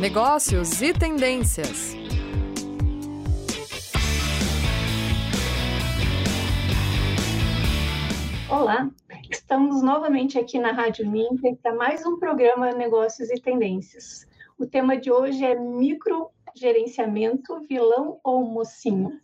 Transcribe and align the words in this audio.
negócios 0.00 0.80
e 0.82 0.92
tendências. 0.92 1.94
Olá, 8.50 8.90
estamos 9.30 9.82
novamente 9.82 10.38
aqui 10.38 10.58
na 10.58 10.72
Rádio 10.72 11.10
Ninter 11.10 11.56
para 11.62 11.74
mais 11.74 12.04
um 12.04 12.18
programa 12.18 12.72
Negócios 12.72 13.30
e 13.30 13.40
Tendências. 13.40 14.26
O 14.58 14.66
tema 14.66 14.98
de 14.98 15.10
hoje 15.10 15.42
é 15.42 15.58
microgerenciamento, 15.58 17.66
vilão 17.66 18.20
ou 18.22 18.44
mocinho? 18.44 19.18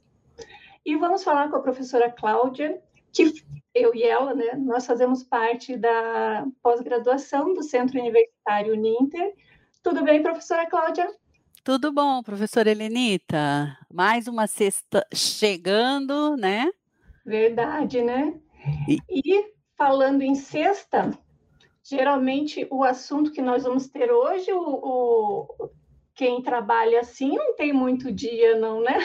E 0.87 0.97
vamos 0.97 1.23
falar 1.23 1.51
com 1.51 1.57
a 1.57 1.63
professora 1.63 2.11
Cláudia, 2.11 2.81
que 3.13 3.45
eu 3.75 3.95
e 3.95 4.03
ela, 4.03 4.35
né, 4.35 4.55
nós 4.57 4.87
fazemos 4.87 5.23
parte 5.23 5.77
da 5.77 6.47
pós-graduação 6.63 7.53
do 7.53 7.63
Centro 7.63 8.01
Universitário 8.01 8.75
Ninter. 8.75 9.35
Tudo 9.83 10.05
bem, 10.05 10.23
professora 10.23 10.65
Cláudia? 10.71 11.09
Tudo 11.65 11.93
bom, 11.93 12.23
professora 12.23 12.71
Helenita? 12.71 13.77
Mais 13.93 14.29
uma 14.29 14.47
sexta 14.47 15.05
chegando, 15.13 16.37
né? 16.37 16.71
Verdade, 17.27 18.01
né? 18.01 18.33
E, 18.89 18.99
e 19.11 19.53
falando 19.77 20.23
em 20.23 20.37
sexta, 20.37 21.11
geralmente 21.83 22.65
o 22.71 22.85
assunto 22.85 23.33
que 23.33 23.43
nós 23.43 23.65
vamos 23.65 23.89
ter 23.89 24.13
hoje, 24.13 24.53
o, 24.53 24.61
o 24.61 25.71
quem 26.15 26.41
trabalha 26.43 27.01
assim 27.01 27.35
não 27.35 27.57
tem 27.57 27.73
muito 27.73 28.13
dia, 28.13 28.57
não, 28.57 28.81
né? 28.81 28.99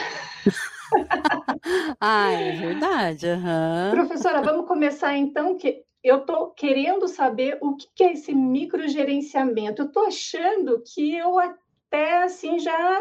ah, 2.00 2.30
é 2.30 2.52
verdade. 2.52 3.26
Uhum. 3.26 3.90
Professora, 3.90 4.42
vamos 4.42 4.68
começar 4.68 5.16
então 5.16 5.56
que 5.56 5.82
eu 6.02 6.18
estou 6.18 6.50
querendo 6.50 7.08
saber 7.08 7.58
o 7.60 7.76
que 7.76 8.04
é 8.04 8.12
esse 8.12 8.34
microgerenciamento. 8.34 9.82
Eu 9.82 9.86
estou 9.86 10.06
achando 10.06 10.82
que 10.82 11.14
eu 11.14 11.38
até 11.38 12.22
assim 12.22 12.58
já 12.58 13.00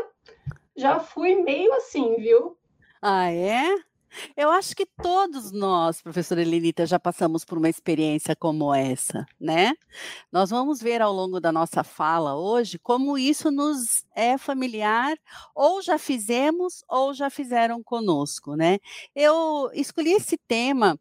já 0.76 1.00
fui 1.00 1.36
meio 1.36 1.74
assim, 1.74 2.16
viu? 2.18 2.56
Ah, 3.02 3.32
é? 3.32 3.76
Eu 4.36 4.50
acho 4.50 4.76
que 4.76 4.86
todos 4.86 5.52
nós, 5.52 6.02
professora 6.02 6.42
Elenita, 6.42 6.86
já 6.86 7.00
passamos 7.00 7.44
por 7.44 7.58
uma 7.58 7.70
experiência 7.70 8.36
como 8.36 8.74
essa, 8.74 9.26
né? 9.40 9.74
Nós 10.32 10.50
vamos 10.50 10.82
ver 10.82 11.02
ao 11.02 11.14
longo 11.14 11.40
da 11.40 11.52
nossa 11.52 11.84
fala 11.84 12.36
hoje 12.36 12.80
como 12.80 13.18
isso 13.18 13.52
nos 13.52 14.06
é 14.16 14.38
familiar, 14.38 15.18
ou 15.54 15.82
já 15.82 15.98
fizemos, 15.98 16.84
ou 16.88 17.14
já 17.14 17.30
fizeram 17.30 17.84
conosco, 17.84 18.56
né? 18.56 18.80
Eu 19.16 19.70
escolhi 19.74 20.14
esse 20.14 20.38
tema 20.38 21.00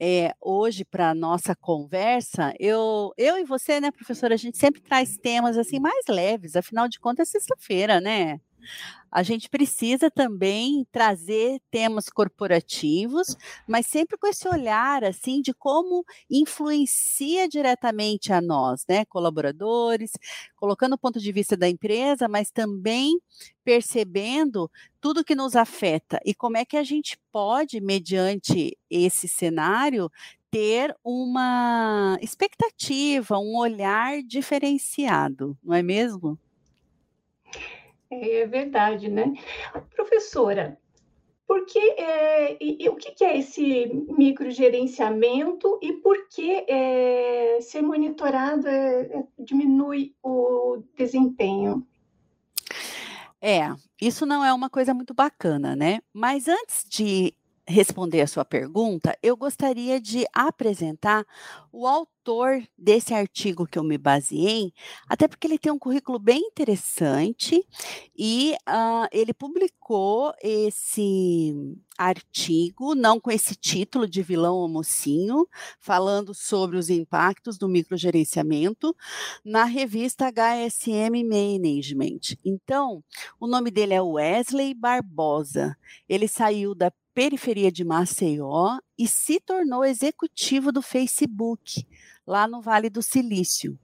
é, 0.00 0.32
hoje 0.40 0.84
para 0.84 1.10
a 1.10 1.14
nossa 1.14 1.54
conversa, 1.56 2.54
eu, 2.58 3.12
eu 3.16 3.38
e 3.38 3.44
você, 3.44 3.80
né, 3.80 3.90
professora, 3.90 4.34
a 4.34 4.36
gente 4.36 4.58
sempre 4.58 4.80
traz 4.80 5.16
temas 5.16 5.56
assim 5.58 5.80
mais 5.80 6.04
leves, 6.08 6.56
afinal 6.56 6.88
de 6.88 7.00
contas 7.00 7.28
é 7.28 7.32
sexta-feira, 7.32 8.00
né? 8.00 8.40
A 9.10 9.22
gente 9.22 9.48
precisa 9.48 10.10
também 10.10 10.86
trazer 10.92 11.60
temas 11.70 12.08
corporativos, 12.08 13.36
mas 13.66 13.86
sempre 13.86 14.16
com 14.18 14.26
esse 14.26 14.48
olhar 14.48 15.04
assim 15.04 15.40
de 15.40 15.54
como 15.54 16.04
influencia 16.30 17.48
diretamente 17.48 18.32
a 18.32 18.40
nós, 18.40 18.84
né, 18.88 19.04
colaboradores, 19.06 20.12
colocando 20.56 20.94
o 20.94 20.98
ponto 20.98 21.18
de 21.20 21.32
vista 21.32 21.56
da 21.56 21.68
empresa, 21.68 22.28
mas 22.28 22.50
também 22.50 23.18
percebendo 23.64 24.70
tudo 25.00 25.24
que 25.24 25.34
nos 25.34 25.54
afeta 25.56 26.18
e 26.24 26.34
como 26.34 26.56
é 26.56 26.64
que 26.64 26.76
a 26.76 26.82
gente 26.82 27.18
pode, 27.32 27.80
mediante 27.80 28.76
esse 28.90 29.28
cenário, 29.28 30.10
ter 30.50 30.94
uma 31.04 32.18
expectativa, 32.22 33.38
um 33.38 33.56
olhar 33.58 34.22
diferenciado, 34.22 35.56
não 35.62 35.74
é 35.74 35.82
mesmo? 35.82 36.38
É 38.10 38.46
verdade, 38.46 39.08
né? 39.08 39.32
Professora, 39.94 40.78
porque, 41.48 41.78
é, 41.78 42.62
e, 42.62 42.84
e, 42.84 42.88
o 42.90 42.96
que, 42.96 43.12
que, 43.12 43.24
é 43.24 43.38
esse 43.38 43.86
microgerenciamento 44.18 45.78
e 45.82 45.94
por 45.94 46.28
que 46.28 46.64
é, 46.68 47.58
ser 47.62 47.80
monitorado 47.80 48.68
é, 48.68 49.00
é, 49.00 49.24
diminui 49.38 50.14
o 50.22 50.82
desempenho? 50.94 51.86
É, 53.40 53.74
isso 53.98 54.26
não 54.26 54.44
é 54.44 54.52
uma 54.52 54.68
coisa 54.68 54.92
muito 54.92 55.14
bacana, 55.14 55.74
né? 55.74 56.00
Mas 56.12 56.48
antes 56.48 56.84
de 56.86 57.34
responder 57.66 58.20
a 58.20 58.26
sua 58.26 58.44
pergunta, 58.44 59.16
eu 59.22 59.34
gostaria 59.34 59.98
de 59.98 60.26
apresentar 60.34 61.24
o 61.72 61.86
autor 61.86 62.17
desse 62.76 63.14
artigo 63.14 63.66
que 63.66 63.78
eu 63.78 63.84
me 63.84 63.96
baseei, 63.96 64.72
até 65.08 65.26
porque 65.26 65.46
ele 65.46 65.58
tem 65.58 65.72
um 65.72 65.78
currículo 65.78 66.18
bem 66.18 66.40
interessante 66.40 67.66
e 68.16 68.54
uh, 68.68 69.08
ele 69.10 69.32
publicou 69.32 70.32
esse 70.42 71.54
artigo, 71.96 72.94
não 72.94 73.18
com 73.18 73.30
esse 73.30 73.54
título 73.54 74.08
de 74.08 74.22
vilão 74.22 74.54
ou 74.56 74.68
mocinho, 74.68 75.48
falando 75.80 76.34
sobre 76.34 76.76
os 76.76 76.90
impactos 76.90 77.58
do 77.58 77.68
microgerenciamento, 77.68 78.94
na 79.44 79.64
revista 79.64 80.30
HSM 80.30 81.24
Management. 81.24 82.36
Então, 82.44 83.02
o 83.40 83.46
nome 83.46 83.70
dele 83.70 83.94
é 83.94 84.02
Wesley 84.02 84.74
Barbosa. 84.74 85.76
Ele 86.08 86.28
saiu 86.28 86.74
da 86.74 86.92
periferia 87.14 87.72
de 87.72 87.84
Maceió 87.84 88.78
e 88.98 89.06
se 89.06 89.38
tornou 89.38 89.84
executivo 89.84 90.72
do 90.72 90.82
Facebook, 90.82 91.86
lá 92.26 92.48
no 92.48 92.60
Vale 92.60 92.90
do 92.90 93.00
Silício. 93.00 93.78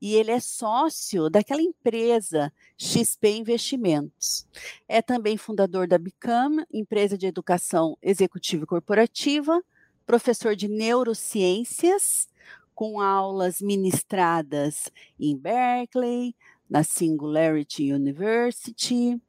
E 0.00 0.14
ele 0.14 0.30
é 0.30 0.38
sócio 0.38 1.30
daquela 1.30 1.62
empresa 1.62 2.52
XP 2.76 3.30
Investimentos. 3.30 4.46
É 4.86 5.00
também 5.00 5.36
fundador 5.36 5.88
da 5.88 5.98
Bicam, 5.98 6.64
empresa 6.72 7.16
de 7.16 7.26
educação 7.26 7.96
executiva 8.02 8.64
e 8.64 8.66
corporativa, 8.66 9.60
professor 10.06 10.54
de 10.54 10.68
neurociências, 10.68 12.28
com 12.74 13.00
aulas 13.00 13.60
ministradas 13.60 14.92
em 15.18 15.36
Berkeley, 15.36 16.36
na 16.68 16.82
Singularity 16.82 17.92
University, 17.92 19.20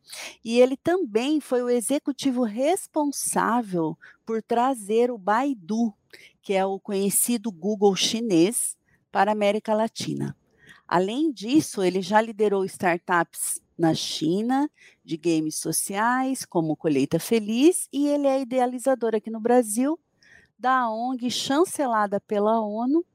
e 0.43 0.59
ele 0.59 0.75
também 0.75 1.39
foi 1.39 1.61
o 1.61 1.69
executivo 1.69 2.43
responsável 2.43 3.97
por 4.25 4.43
trazer 4.43 5.09
o 5.09 5.17
Baidu, 5.17 5.93
que 6.41 6.53
é 6.53 6.65
o 6.65 6.79
conhecido 6.79 7.51
Google 7.51 7.95
chinês, 7.95 8.77
para 9.11 9.31
a 9.31 9.33
América 9.33 9.73
Latina. 9.73 10.35
Além 10.87 11.31
disso, 11.31 11.83
ele 11.83 12.01
já 12.01 12.21
liderou 12.21 12.65
startups 12.65 13.61
na 13.77 13.93
China 13.93 14.69
de 15.03 15.15
games 15.15 15.55
sociais, 15.55 16.45
como 16.45 16.75
Colheita 16.75 17.19
Feliz, 17.19 17.87
e 17.93 18.07
ele 18.07 18.27
é 18.27 18.41
idealizador 18.41 19.15
aqui 19.15 19.29
no 19.29 19.39
Brasil 19.39 19.99
da 20.57 20.89
ONG 20.91 21.31
chancelada 21.31 22.19
pela 22.19 22.59
ONU 22.59 23.05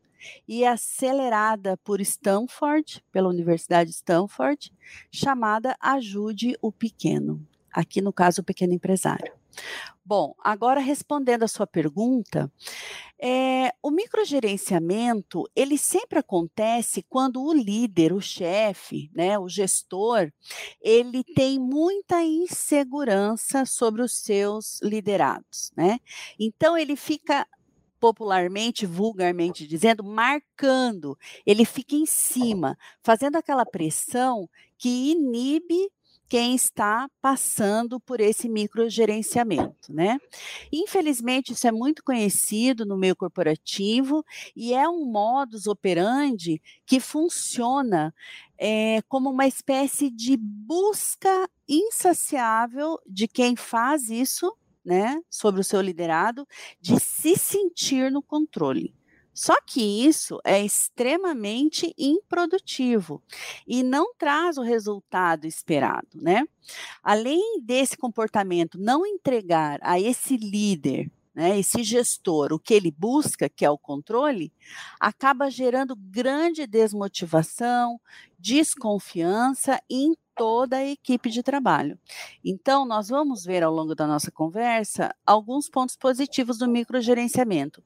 e 0.46 0.64
acelerada 0.64 1.76
por 1.78 2.00
Stanford, 2.00 3.04
pela 3.10 3.28
Universidade 3.28 3.90
de 3.90 3.96
Stanford, 3.96 4.72
chamada 5.10 5.76
Ajude 5.80 6.56
o 6.60 6.72
Pequeno. 6.72 7.46
Aqui 7.72 8.00
no 8.00 8.12
caso, 8.12 8.40
o 8.40 8.44
pequeno 8.44 8.72
empresário. 8.72 9.32
Bom, 10.04 10.34
agora 10.38 10.80
respondendo 10.80 11.44
a 11.44 11.48
sua 11.48 11.66
pergunta, 11.66 12.52
é, 13.18 13.72
o 13.82 13.90
microgerenciamento 13.90 15.48
ele 15.56 15.78
sempre 15.78 16.18
acontece 16.18 17.02
quando 17.08 17.42
o 17.42 17.54
líder, 17.54 18.12
o 18.12 18.20
chefe, 18.20 19.10
né, 19.14 19.38
o 19.38 19.48
gestor, 19.48 20.30
ele 20.80 21.24
tem 21.24 21.58
muita 21.58 22.22
insegurança 22.22 23.64
sobre 23.64 24.02
os 24.02 24.12
seus 24.18 24.80
liderados, 24.82 25.72
né? 25.76 25.98
Então 26.38 26.76
ele 26.76 26.96
fica 26.96 27.46
popularmente, 28.04 28.84
vulgarmente 28.84 29.66
dizendo, 29.66 30.04
marcando. 30.04 31.16
Ele 31.46 31.64
fica 31.64 31.94
em 31.94 32.04
cima, 32.04 32.76
fazendo 33.02 33.36
aquela 33.36 33.64
pressão 33.64 34.46
que 34.76 35.12
inibe 35.12 35.90
quem 36.28 36.54
está 36.54 37.08
passando 37.22 37.98
por 37.98 38.20
esse 38.20 38.46
microgerenciamento, 38.46 39.90
né? 39.90 40.18
Infelizmente, 40.70 41.54
isso 41.54 41.66
é 41.66 41.72
muito 41.72 42.04
conhecido 42.04 42.84
no 42.84 42.98
meio 42.98 43.16
corporativo 43.16 44.22
e 44.54 44.74
é 44.74 44.86
um 44.86 45.06
modus 45.06 45.66
operandi 45.66 46.60
que 46.84 47.00
funciona 47.00 48.14
é, 48.58 49.00
como 49.08 49.30
uma 49.30 49.46
espécie 49.46 50.10
de 50.10 50.36
busca 50.36 51.48
insaciável 51.66 52.98
de 53.06 53.26
quem 53.26 53.56
faz 53.56 54.10
isso 54.10 54.54
né, 54.84 55.20
sobre 55.30 55.60
o 55.60 55.64
seu 55.64 55.80
liderado, 55.80 56.46
de 56.80 56.98
se 57.00 57.36
sentir 57.36 58.10
no 58.10 58.22
controle. 58.22 58.94
Só 59.32 59.54
que 59.66 60.06
isso 60.06 60.38
é 60.44 60.64
extremamente 60.64 61.92
improdutivo 61.98 63.20
e 63.66 63.82
não 63.82 64.14
traz 64.14 64.56
o 64.58 64.62
resultado 64.62 65.44
esperado, 65.44 66.06
né? 66.14 66.44
Além 67.02 67.60
desse 67.60 67.96
comportamento 67.96 68.78
não 68.78 69.04
entregar 69.04 69.80
a 69.82 69.98
esse 69.98 70.36
líder, 70.36 71.10
né, 71.34 71.58
esse 71.58 71.82
gestor, 71.82 72.52
o 72.52 72.60
que 72.60 72.72
ele 72.72 72.92
busca, 72.92 73.48
que 73.48 73.64
é 73.64 73.70
o 73.70 73.76
controle, 73.76 74.52
acaba 75.00 75.50
gerando 75.50 75.96
grande 75.96 76.64
desmotivação, 76.64 78.00
desconfiança 78.38 79.80
e 79.90 80.12
toda 80.34 80.78
a 80.78 80.84
equipe 80.84 81.30
de 81.30 81.42
trabalho. 81.42 81.98
Então, 82.44 82.84
nós 82.84 83.08
vamos 83.08 83.44
ver 83.44 83.62
ao 83.62 83.72
longo 83.72 83.94
da 83.94 84.06
nossa 84.06 84.30
conversa 84.30 85.14
alguns 85.26 85.68
pontos 85.68 85.96
positivos 85.96 86.58
do 86.58 86.68
microgerenciamento, 86.68 87.82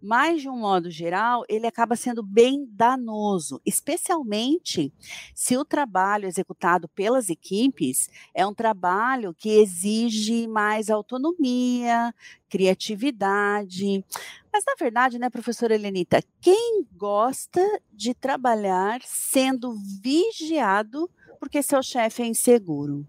mas 0.00 0.42
de 0.42 0.48
um 0.48 0.58
modo 0.58 0.90
geral, 0.90 1.44
ele 1.48 1.66
acaba 1.66 1.96
sendo 1.96 2.22
bem 2.22 2.66
danoso, 2.70 3.60
especialmente 3.64 4.92
se 5.34 5.56
o 5.56 5.64
trabalho 5.64 6.26
executado 6.26 6.88
pelas 6.88 7.28
equipes 7.28 8.08
é 8.34 8.46
um 8.46 8.54
trabalho 8.54 9.34
que 9.34 9.50
exige 9.50 10.46
mais 10.46 10.90
autonomia, 10.90 12.14
criatividade. 12.48 14.04
Mas, 14.52 14.64
na 14.66 14.74
verdade, 14.78 15.18
né, 15.18 15.30
professora 15.30 15.74
Helenita, 15.74 16.22
quem 16.40 16.86
gosta 16.94 17.60
de 17.90 18.12
trabalhar 18.12 19.00
sendo 19.02 19.74
vigiado 20.02 21.08
porque 21.42 21.60
seu 21.60 21.82
chefe 21.82 22.22
é 22.22 22.26
inseguro? 22.26 23.04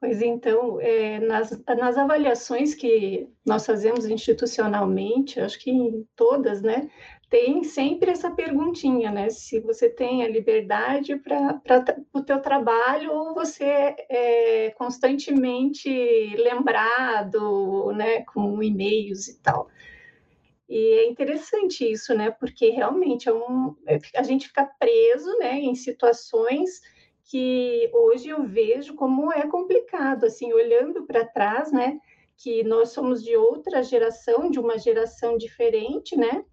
Pois 0.00 0.22
então, 0.22 0.80
é, 0.80 1.20
nas, 1.20 1.50
nas 1.66 1.98
avaliações 1.98 2.74
que 2.74 3.28
nós 3.44 3.66
fazemos 3.66 4.06
institucionalmente, 4.06 5.38
acho 5.38 5.60
que 5.60 5.70
todas, 6.16 6.62
né, 6.62 6.90
tem 7.28 7.62
sempre 7.62 8.10
essa 8.10 8.30
perguntinha, 8.30 9.10
né? 9.10 9.28
Se 9.28 9.60
você 9.60 9.90
tem 9.90 10.24
a 10.24 10.28
liberdade 10.28 11.16
para 11.16 11.60
o 12.14 12.22
teu 12.22 12.40
trabalho 12.40 13.12
ou 13.12 13.34
você 13.34 13.94
é 14.08 14.70
constantemente 14.78 15.90
lembrado, 16.36 17.92
né, 17.92 18.22
com 18.22 18.62
e-mails 18.62 19.28
e 19.28 19.42
tal. 19.42 19.68
E 20.66 20.78
é 21.00 21.06
interessante 21.06 21.84
isso, 21.84 22.14
né? 22.14 22.30
Porque 22.30 22.70
realmente 22.70 23.28
é 23.28 23.32
um, 23.34 23.76
é, 23.86 23.98
a 24.16 24.22
gente 24.22 24.48
fica 24.48 24.64
preso, 24.78 25.38
né, 25.38 25.60
em 25.60 25.74
situações 25.74 26.80
que 27.24 27.90
hoje 27.92 28.28
eu 28.28 28.44
vejo 28.44 28.94
como 28.94 29.32
é 29.32 29.46
complicado, 29.46 30.24
assim, 30.24 30.52
olhando 30.52 31.06
para 31.06 31.24
trás, 31.24 31.72
né? 31.72 31.98
Que 32.36 32.62
nós 32.62 32.90
somos 32.90 33.22
de 33.22 33.34
outra 33.36 33.82
geração, 33.82 34.50
de 34.50 34.60
uma 34.60 34.78
geração 34.78 35.36
diferente, 35.36 36.16
né? 36.16 36.44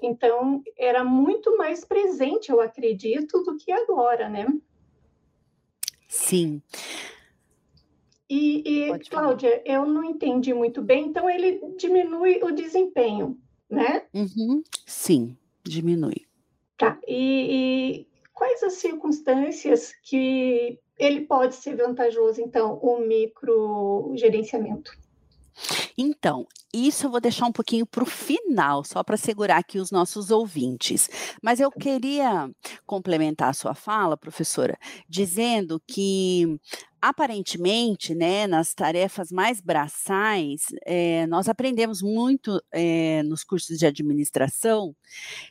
Então, 0.00 0.62
era 0.76 1.04
muito 1.04 1.56
mais 1.56 1.84
presente, 1.84 2.50
eu 2.50 2.60
acredito, 2.60 3.42
do 3.42 3.56
que 3.56 3.72
agora, 3.72 4.28
né? 4.28 4.46
Sim. 6.08 6.62
E, 8.28 8.62
e 8.66 8.98
Cláudia, 9.10 9.62
eu 9.64 9.84
não 9.86 10.04
entendi 10.04 10.54
muito 10.54 10.82
bem, 10.82 11.06
então 11.06 11.28
ele 11.28 11.60
diminui 11.76 12.40
o 12.42 12.50
desempenho, 12.50 13.38
né? 13.68 14.06
Uhum. 14.14 14.62
Sim, 14.86 15.36
diminui. 15.62 16.26
Tá. 16.78 16.98
E, 17.06 18.00
e 18.00 18.11
quais 18.32 18.62
as 18.62 18.74
circunstâncias 18.74 19.92
que 20.02 20.78
ele 20.98 21.22
pode 21.22 21.56
ser 21.56 21.76
vantajoso, 21.76 22.40
então, 22.40 22.78
o 22.82 22.98
microgerenciamento? 23.00 24.92
Então, 25.96 26.46
isso 26.72 27.06
eu 27.06 27.10
vou 27.10 27.20
deixar 27.20 27.46
um 27.46 27.52
pouquinho 27.52 27.84
para 27.84 28.02
o 28.02 28.06
final, 28.06 28.82
só 28.84 29.02
para 29.02 29.16
segurar 29.16 29.58
aqui 29.58 29.78
os 29.78 29.90
nossos 29.90 30.30
ouvintes. 30.30 31.08
Mas 31.42 31.60
eu 31.60 31.70
queria 31.70 32.50
complementar 32.86 33.50
a 33.50 33.54
sua 33.54 33.74
fala, 33.74 34.16
professora, 34.16 34.78
dizendo 35.08 35.80
que 35.86 36.58
aparentemente, 37.02 38.14
né, 38.14 38.46
nas 38.46 38.74
tarefas 38.74 39.32
mais 39.32 39.60
braçais, 39.60 40.66
é, 40.86 41.26
nós 41.26 41.48
aprendemos 41.48 42.00
muito 42.00 42.62
é, 42.70 43.24
nos 43.24 43.42
cursos 43.42 43.76
de 43.76 43.84
administração 43.84 44.94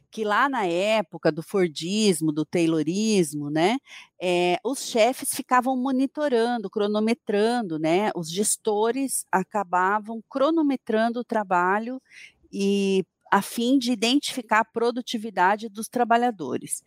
que 0.09 0.23
lá 0.23 0.47
na 0.47 0.65
época 0.65 1.29
do 1.29 1.43
Fordismo, 1.43 2.31
do 2.31 2.45
Taylorismo, 2.45 3.49
né, 3.49 3.77
é, 4.21 4.57
os 4.63 4.85
chefes 4.85 5.35
ficavam 5.35 5.75
monitorando, 5.75 6.69
cronometrando, 6.69 7.77
né, 7.77 8.11
os 8.15 8.31
gestores 8.31 9.25
acabavam 9.29 10.23
cronometrando 10.29 11.19
o 11.19 11.25
trabalho 11.25 12.01
e 12.49 13.03
a 13.29 13.41
fim 13.41 13.77
de 13.77 13.91
identificar 13.91 14.59
a 14.59 14.65
produtividade 14.65 15.67
dos 15.67 15.89
trabalhadores. 15.89 16.81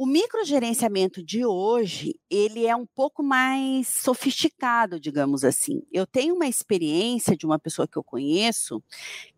O 0.00 0.06
microgerenciamento 0.06 1.20
de 1.20 1.44
hoje, 1.44 2.14
ele 2.30 2.64
é 2.64 2.76
um 2.76 2.86
pouco 2.86 3.20
mais 3.20 3.88
sofisticado, 3.88 5.00
digamos 5.00 5.42
assim. 5.42 5.82
Eu 5.90 6.06
tenho 6.06 6.36
uma 6.36 6.46
experiência 6.46 7.36
de 7.36 7.44
uma 7.44 7.58
pessoa 7.58 7.88
que 7.88 7.98
eu 7.98 8.04
conheço 8.04 8.80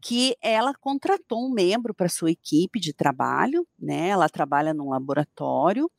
que 0.02 0.36
ela 0.42 0.74
contratou 0.74 1.46
um 1.46 1.50
membro 1.50 1.94
para 1.94 2.10
sua 2.10 2.30
equipe 2.30 2.78
de 2.78 2.92
trabalho, 2.92 3.66
né? 3.78 4.08
Ela 4.08 4.28
trabalha 4.28 4.74
num 4.74 4.90
laboratório 4.90 5.90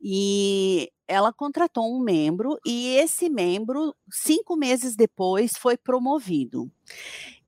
e 0.00 0.88
ela 1.08 1.32
contratou 1.32 1.92
um 1.92 2.00
membro 2.00 2.60
e 2.64 2.86
esse 2.98 3.28
membro, 3.28 3.92
cinco 4.08 4.54
meses 4.54 4.94
depois, 4.94 5.56
foi 5.58 5.76
promovido. 5.76 6.70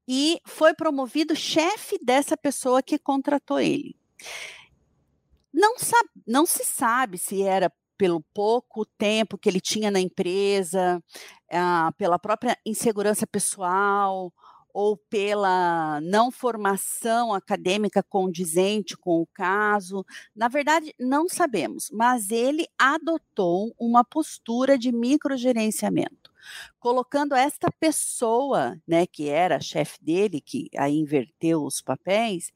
E 0.09 0.41
foi 0.45 0.75
promovido 0.75 1.37
chefe 1.37 2.01
dessa 2.03 2.37
pessoa 2.37 2.83
que 2.83 2.99
contratou 2.99 3.61
ele. 3.61 3.95
Não, 5.53 5.79
sabe, 5.79 6.09
não 6.27 6.47
se 6.47 6.65
sabe 6.65 7.19
se 7.19 7.43
era 7.43 7.73
pelo 7.97 8.23
pouco 8.33 8.87
tempo 8.97 9.37
que 9.39 9.49
ele 9.49 9.61
tinha 9.61 9.91
na 9.91 10.01
empresa, 10.01 11.03
ah, 11.51 11.91
pela 11.99 12.19
própria 12.19 12.57
insegurança 12.65 13.27
pessoal 13.27 14.33
ou 14.81 14.97
pela 14.97 16.01
não 16.03 16.31
formação 16.31 17.35
acadêmica 17.35 18.01
condizente 18.01 18.97
com 18.97 19.21
o 19.21 19.27
caso. 19.27 20.07
Na 20.37 20.47
verdade, 20.47 20.95
não 21.01 21.29
sabemos, 21.29 21.91
mas 21.93 22.31
ele 22.31 22.65
adotou 22.79 23.75
uma 23.77 24.05
postura 24.05 24.79
de 24.79 24.93
microgerenciamento 24.93 26.31
colocando 26.79 27.35
esta 27.35 27.69
pessoa, 27.73 28.81
né, 28.87 29.05
que 29.05 29.29
era 29.29 29.61
chefe 29.61 29.99
dele, 30.01 30.41
que 30.41 30.69
aí 30.79 30.95
inverteu 30.95 31.65
os 31.65 31.83
papéis, 31.83 32.53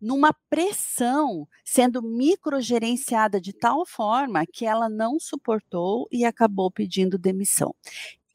numa 0.00 0.34
pressão, 0.48 1.46
sendo 1.62 2.02
microgerenciada 2.02 3.38
de 3.38 3.52
tal 3.52 3.84
forma 3.84 4.44
que 4.46 4.64
ela 4.64 4.88
não 4.88 5.20
suportou 5.20 6.08
e 6.10 6.24
acabou 6.24 6.70
pedindo 6.70 7.18
demissão 7.18 7.74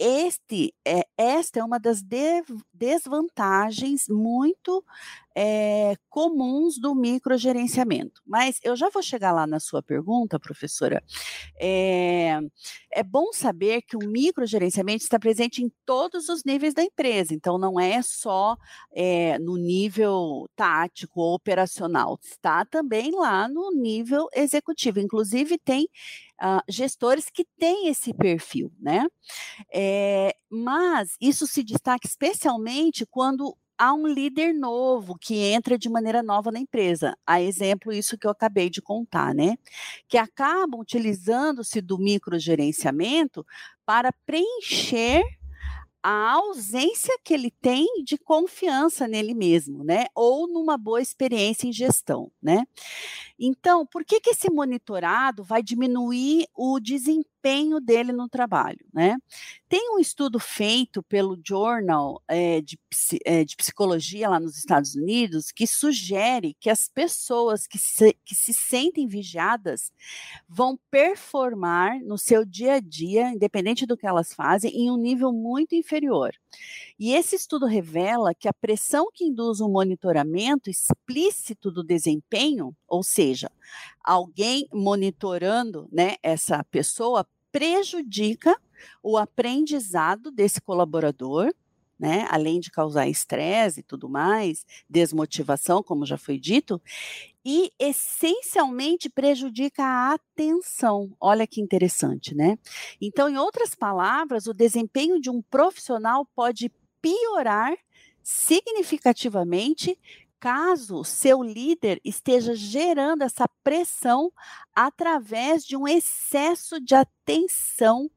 este, 0.02 0.74
é, 0.86 1.06
esta 1.16 1.60
é 1.60 1.64
uma 1.64 1.80
das 1.80 2.02
de, 2.02 2.44
desvantagens 2.74 4.08
muito 4.10 4.84
é, 5.36 5.96
comuns 6.10 6.80
do 6.80 6.94
microgerenciamento. 6.94 8.22
Mas 8.26 8.60
eu 8.64 8.76
já 8.76 8.90
vou 8.90 9.02
chegar 9.02 9.32
lá 9.32 9.48
na 9.48 9.60
sua 9.60 9.82
pergunta, 9.82 10.40
professora. 10.40 11.04
É, 11.60 12.40
é 12.92 13.04
bom 13.04 13.32
saber 13.34 13.82
que 13.82 13.96
o 13.96 14.08
microgerenciamento 14.08 15.04
está 15.04 15.18
presente 15.20 15.64
em 15.64 15.72
todos 15.86 16.30
os 16.30 16.44
níveis 16.44 16.74
da 16.74 16.84
empresa, 16.84 17.34
então 17.34 17.58
não 17.58 17.80
é 17.80 18.02
só 18.02 18.58
é, 18.94 19.40
no 19.40 19.58
nível 19.58 20.50
tático 20.56 21.22
ou 21.22 21.36
operacional, 21.36 22.20
está 22.22 22.66
também 22.66 23.12
lá 23.12 23.48
no 23.48 23.72
nível 23.72 24.28
executivo. 24.34 25.00
Inclusive, 25.00 25.58
tem 25.58 25.88
Uh, 26.44 26.60
gestores 26.68 27.26
que 27.32 27.46
têm 27.60 27.88
esse 27.88 28.12
perfil, 28.16 28.72
né? 28.80 29.06
É, 29.72 30.36
mas 30.50 31.16
isso 31.22 31.46
se 31.46 31.64
destaca 31.64 32.08
especialmente 32.08 33.06
quando 33.06 33.56
há 33.82 33.92
um 33.96 34.06
líder 34.06 34.54
novo 34.54 35.18
que 35.18 35.36
entra 35.40 35.76
de 35.76 35.90
maneira 35.90 36.22
nova 36.22 36.52
na 36.52 36.60
empresa. 36.60 37.18
A 37.26 37.42
exemplo, 37.42 37.92
isso 37.92 38.16
que 38.16 38.28
eu 38.28 38.32
acabei 38.32 38.70
de 38.70 38.80
contar, 38.80 39.34
né? 39.34 39.58
Que 40.08 40.20
acabam 40.20 40.80
utilizando-se 40.80 41.82
do 41.82 41.98
microgerenciamento 41.98 43.44
para 43.84 44.14
preencher 44.24 45.24
a 46.04 46.34
ausência 46.34 47.18
que 47.24 47.34
ele 47.34 47.50
tem 47.60 48.04
de 48.04 48.20
confiança 48.20 49.08
nele 49.08 49.34
mesmo, 49.34 49.84
né? 49.84 50.06
Ou 50.14 50.48
numa 50.48 50.78
boa 50.78 51.02
experiência 51.02 51.68
em 51.68 51.74
gestão, 51.74 52.32
né? 52.40 52.66
Então, 53.40 53.84
por 53.84 54.06
que, 54.06 54.20
que 54.20 54.30
esse 54.30 54.52
monitorado 54.52 55.44
vai 55.44 55.64
diminuir 55.64 56.48
o 56.56 56.80
desempenho 56.80 57.41
dele 57.80 58.12
no 58.12 58.30
trabalho, 58.30 58.86
né? 58.94 59.18
Tem 59.68 59.96
um 59.96 60.00
estudo 60.00 60.40
feito 60.40 61.02
pelo 61.04 61.40
Journal 61.46 62.22
é, 62.28 62.62
de, 62.62 62.78
é, 63.26 63.44
de, 63.44 63.56
Psicologia 63.56 64.30
lá 64.30 64.40
nos 64.40 64.58
Estados 64.58 64.96
Unidos 64.96 65.52
que 65.52 65.66
sugere 65.66 66.56
que 66.60 66.70
as 66.70 66.88
pessoas 66.88 67.66
que 67.66 67.78
se, 67.78 68.16
que 68.26 68.36
se 68.36 68.54
sentem 68.54 69.08
vigiadas 69.08 69.92
vão 70.48 70.78
performar 70.90 72.00
no 72.04 72.18
seu 72.18 72.46
dia 72.46 72.74
a 72.74 72.80
dia, 72.80 73.30
independente 73.30 73.86
do 73.86 73.98
que 73.98 74.06
elas 74.06 74.34
fazem, 74.34 74.72
em 74.72 74.92
um 74.92 74.98
nível 74.98 75.32
muito 75.32 75.74
inferior. 75.74 76.34
E 77.00 77.14
esse 77.14 77.36
estudo 77.36 77.66
revela 77.66 78.36
que 78.36 78.48
a 78.48 78.54
pressão 78.54 79.10
que 79.14 79.26
induz 79.26 79.60
o 79.60 79.70
monitoramento 79.70 80.70
explícito 80.70 81.72
do 81.72 81.84
desempenho, 81.84 82.76
ou 82.92 83.04
seja, 83.04 83.50
alguém 84.04 84.68
monitorando 84.74 85.88
né, 85.92 86.16
essa 86.22 86.62
pessoa, 86.66 87.26
prejudica 87.52 88.56
o 89.02 89.18
aprendizado 89.18 90.30
desse 90.32 90.60
colaborador, 90.62 91.54
né? 92.00 92.26
Além 92.30 92.60
de 92.60 92.72
causar 92.72 93.08
estresse 93.08 93.82
e 93.82 93.84
tudo 93.84 94.10
mais, 94.10 94.66
desmotivação, 94.90 95.84
como 95.84 96.06
já 96.06 96.18
foi 96.18 96.40
dito, 96.40 96.82
e 97.46 97.72
essencialmente 97.80 99.10
prejudica 99.10 99.84
a 99.84 100.14
atenção. 100.14 101.16
Olha 101.20 101.48
que 101.48 101.62
interessante, 101.62 102.36
né? 102.36 102.58
Então, 103.00 103.30
em 103.30 103.38
outras 103.38 103.76
palavras, 103.76 104.48
o 104.48 104.54
desempenho 104.54 105.20
de 105.22 105.30
um 105.30 105.42
profissional 105.42 106.26
pode 106.36 106.72
piorar 107.02 107.76
significativamente 108.24 109.98
caso 110.42 111.04
seu 111.04 111.44
líder 111.44 112.02
esteja 112.04 112.56
gerando 112.56 113.22
essa 113.22 113.48
pressão 113.64 114.34
através 114.76 115.64
de 115.64 115.78
um 115.78 115.88
excesso 115.88 116.82
de 116.82 116.96
atenção 116.96 118.10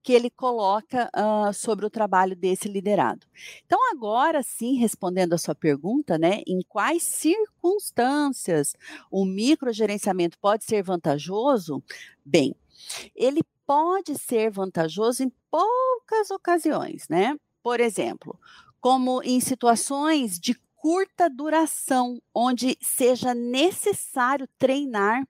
que 0.00 0.12
ele 0.12 0.30
coloca 0.30 1.10
uh, 1.16 1.52
sobre 1.52 1.84
o 1.84 1.90
trabalho 1.90 2.36
desse 2.36 2.68
liderado. 2.68 3.26
Então, 3.66 3.78
agora 3.90 4.42
sim, 4.42 4.76
respondendo 4.76 5.32
a 5.32 5.38
sua 5.38 5.54
pergunta, 5.54 6.16
né, 6.16 6.42
em 6.46 6.60
quais 6.68 7.02
circunstâncias 7.02 8.74
o 9.10 9.24
microgerenciamento 9.24 10.38
pode 10.38 10.64
ser 10.64 10.82
vantajoso? 10.82 11.82
Bem, 12.24 12.54
ele 13.14 13.42
pode 13.66 14.16
ser 14.18 14.50
vantajoso 14.50 15.24
em 15.24 15.32
poucas 15.50 16.30
ocasiões, 16.30 17.08
né? 17.08 17.36
Por 17.62 17.80
exemplo, 17.80 18.38
como 18.80 19.22
em 19.22 19.40
situações 19.40 20.38
de 20.38 20.56
curta 20.82 21.30
duração, 21.30 22.20
onde 22.34 22.76
seja 22.80 23.32
necessário 23.32 24.48
treinar 24.58 25.22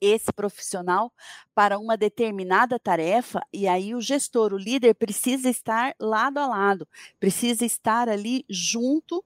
esse 0.00 0.32
profissional 0.32 1.12
para 1.54 1.78
uma 1.78 1.98
determinada 1.98 2.78
tarefa, 2.78 3.42
e 3.52 3.68
aí 3.68 3.94
o 3.94 4.00
gestor, 4.00 4.54
o 4.54 4.56
líder, 4.56 4.94
precisa 4.94 5.50
estar 5.50 5.94
lado 6.00 6.38
a 6.38 6.46
lado, 6.46 6.88
precisa 7.20 7.66
estar 7.66 8.08
ali 8.08 8.42
junto, 8.48 9.18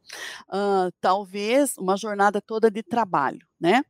uh, 0.48 0.90
talvez 1.00 1.78
uma 1.78 1.96
jornada 1.96 2.40
toda 2.40 2.68
de 2.68 2.82
trabalho, 2.82 3.46
né? 3.60 3.84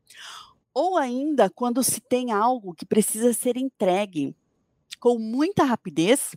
Ou 0.71 0.99
ainda 0.99 1.49
quando 1.49 1.83
se 1.83 1.99
tem 1.99 2.31
algo 2.31 2.75
que 2.75 2.85
precisa 2.85 3.33
ser 3.33 3.57
entregue 3.57 4.35
com 4.99 5.17
muita 5.17 5.63
rapidez, 5.63 6.35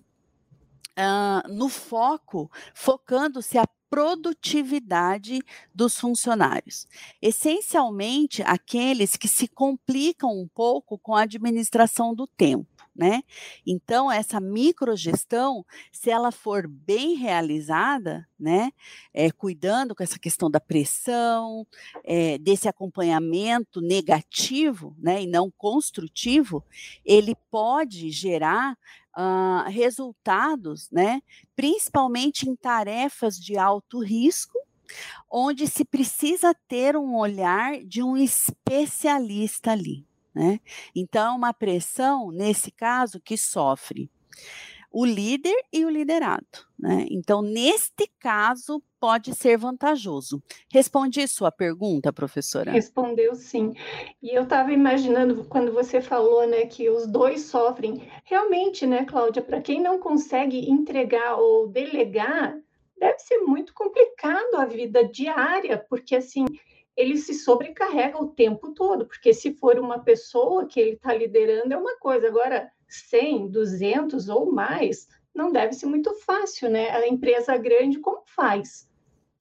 uh, 0.96 1.52
no 1.52 1.68
foco, 1.68 2.50
focando-se 2.74 3.58
produtividade 3.88 5.40
dos 5.74 5.98
funcionários. 5.98 6.86
Essencialmente, 7.20 8.42
aqueles 8.42 9.16
que 9.16 9.28
se 9.28 9.48
complicam 9.48 10.30
um 10.30 10.48
pouco 10.48 10.98
com 10.98 11.14
a 11.14 11.22
administração 11.22 12.14
do 12.14 12.26
tempo. 12.26 12.66
Né? 12.98 13.22
Então, 13.66 14.10
essa 14.10 14.40
microgestão, 14.40 15.66
se 15.92 16.08
ela 16.08 16.32
for 16.32 16.66
bem 16.66 17.14
realizada, 17.14 18.26
né, 18.40 18.70
é, 19.12 19.30
cuidando 19.30 19.94
com 19.94 20.02
essa 20.02 20.18
questão 20.18 20.50
da 20.50 20.58
pressão, 20.58 21.66
é, 22.02 22.38
desse 22.38 22.68
acompanhamento 22.68 23.82
negativo, 23.82 24.96
né, 24.98 25.22
e 25.22 25.26
não 25.26 25.50
construtivo, 25.50 26.64
ele 27.04 27.36
pode 27.50 28.10
gerar 28.10 28.78
uh, 29.16 29.68
resultados, 29.70 30.90
né, 30.90 31.20
principalmente 31.54 32.49
em 32.49 32.54
tarefas 32.54 33.37
de 33.37 33.56
alto 33.56 34.00
risco, 34.00 34.58
onde 35.30 35.66
se 35.66 35.85
precisa 35.85 36.54
ter 36.68 36.96
um 36.96 37.16
olhar 37.16 37.82
de 37.85 38.02
um 38.02 38.16
especialista 38.16 39.73
ali. 39.73 40.06
Né? 40.35 40.61
Então, 40.94 41.37
uma 41.37 41.52
pressão, 41.52 42.30
nesse 42.30 42.70
caso, 42.70 43.20
que 43.20 43.37
sofre 43.37 44.11
o 44.98 45.04
líder 45.04 45.54
e 45.70 45.84
o 45.84 45.90
liderado. 45.90 46.46
Né? 46.78 47.04
Então, 47.10 47.42
neste 47.42 48.10
caso, 48.18 48.82
pode 48.98 49.34
ser 49.34 49.58
vantajoso. 49.58 50.42
Respondi 50.72 51.28
sua 51.28 51.52
pergunta, 51.52 52.10
professora? 52.14 52.70
Respondeu 52.70 53.34
sim. 53.34 53.74
E 54.22 54.34
eu 54.34 54.44
estava 54.44 54.72
imaginando, 54.72 55.44
quando 55.44 55.70
você 55.70 56.00
falou 56.00 56.46
né, 56.46 56.64
que 56.64 56.88
os 56.88 57.06
dois 57.06 57.42
sofrem, 57.42 58.10
realmente, 58.24 58.86
né, 58.86 59.04
Cláudia, 59.04 59.42
para 59.42 59.60
quem 59.60 59.82
não 59.82 59.98
consegue 59.98 60.70
entregar 60.70 61.36
ou 61.36 61.68
delegar, 61.68 62.58
deve 62.98 63.18
ser 63.18 63.40
muito 63.40 63.74
complicado 63.74 64.54
a 64.54 64.64
vida 64.64 65.04
diária, 65.06 65.76
porque 65.90 66.16
assim 66.16 66.46
ele 66.96 67.18
se 67.18 67.34
sobrecarrega 67.34 68.16
o 68.16 68.28
tempo 68.28 68.72
todo, 68.72 69.04
porque 69.04 69.34
se 69.34 69.52
for 69.52 69.78
uma 69.78 69.98
pessoa 69.98 70.64
que 70.64 70.80
ele 70.80 70.92
está 70.92 71.12
liderando 71.12 71.74
é 71.74 71.76
uma 71.76 71.98
coisa, 71.98 72.26
agora 72.28 72.72
100, 72.88 73.48
200 73.48 74.28
ou 74.28 74.52
mais, 74.52 75.08
não 75.34 75.52
deve 75.52 75.74
ser 75.74 75.86
muito 75.86 76.14
fácil, 76.20 76.70
né? 76.70 76.90
A 76.90 77.06
empresa 77.06 77.56
grande 77.56 77.98
como 77.98 78.22
faz, 78.26 78.88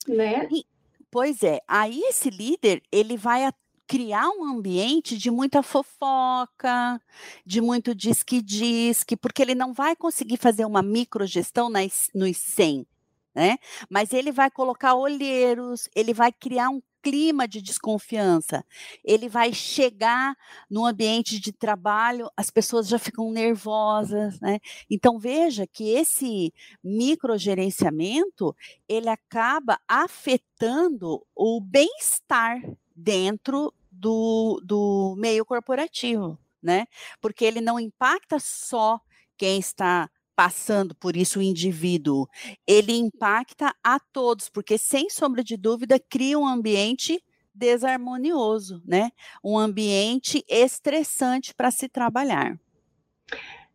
né? 0.08 0.48
E, 0.52 0.66
pois 1.10 1.44
é, 1.44 1.62
aí 1.68 2.02
esse 2.04 2.30
líder, 2.30 2.82
ele 2.92 3.16
vai 3.16 3.50
criar 3.88 4.28
um 4.30 4.44
ambiente 4.44 5.18
de 5.18 5.30
muita 5.30 5.62
fofoca, 5.62 7.00
de 7.46 7.62
muito 7.62 7.94
disque-disque, 7.94 9.16
porque 9.16 9.42
ele 9.42 9.56
não 9.56 9.74
vai 9.74 9.96
conseguir 9.96 10.38
fazer 10.38 10.66
uma 10.66 10.82
microgestão 10.82 11.70
nos 12.14 12.38
100, 12.38 12.86
né? 13.34 13.58
Mas 13.90 14.12
ele 14.12 14.32
vai 14.32 14.50
colocar 14.50 14.96
olheiros, 14.96 15.88
ele 15.96 16.14
vai 16.14 16.32
criar 16.32 16.70
um 16.70 16.82
clima 17.06 17.48
de 17.48 17.62
desconfiança. 17.62 18.66
Ele 19.04 19.30
vai 19.30 19.54
chegar 19.54 20.36
no 20.68 20.88
ambiente 20.88 21.40
de 21.40 21.54
trabalho, 21.54 22.32
as 22.36 22.50
pessoas 22.50 22.88
já 22.88 22.98
ficam 22.98 23.32
nervosas, 23.32 24.40
né? 24.40 24.60
Então 24.90 25.20
veja 25.20 25.68
que 25.68 25.92
esse 25.92 26.52
microgerenciamento, 26.84 28.56
ele 28.90 29.08
acaba 29.08 29.80
afetando 29.88 31.24
o 31.36 31.62
bem-estar 31.62 32.60
dentro 32.96 33.72
do, 33.92 34.60
do 34.66 35.14
meio 35.16 35.46
corporativo, 35.46 36.40
né? 36.60 36.88
Porque 37.22 37.46
ele 37.46 37.62
não 37.62 37.80
impacta 37.80 38.40
só 38.40 39.00
quem 39.38 39.60
está 39.60 40.10
passando 40.36 40.94
por 40.96 41.16
isso 41.16 41.40
o 41.40 41.42
indivíduo, 41.42 42.28
ele 42.68 42.94
impacta 42.94 43.74
a 43.84 44.00
todos, 44.00 44.50
porque 44.50 44.78
sem 44.78 45.10
sombra 45.10 45.44
de 45.44 45.56
dúvida 45.56 46.00
cria 46.00 46.38
um 46.38 46.48
ambiente 46.48 47.24
desarmonioso, 47.54 48.84
né? 48.86 49.12
Um 49.44 49.58
ambiente 49.58 50.44
estressante 50.48 51.54
para 51.56 51.72
se 51.72 51.88
trabalhar. 51.88 52.60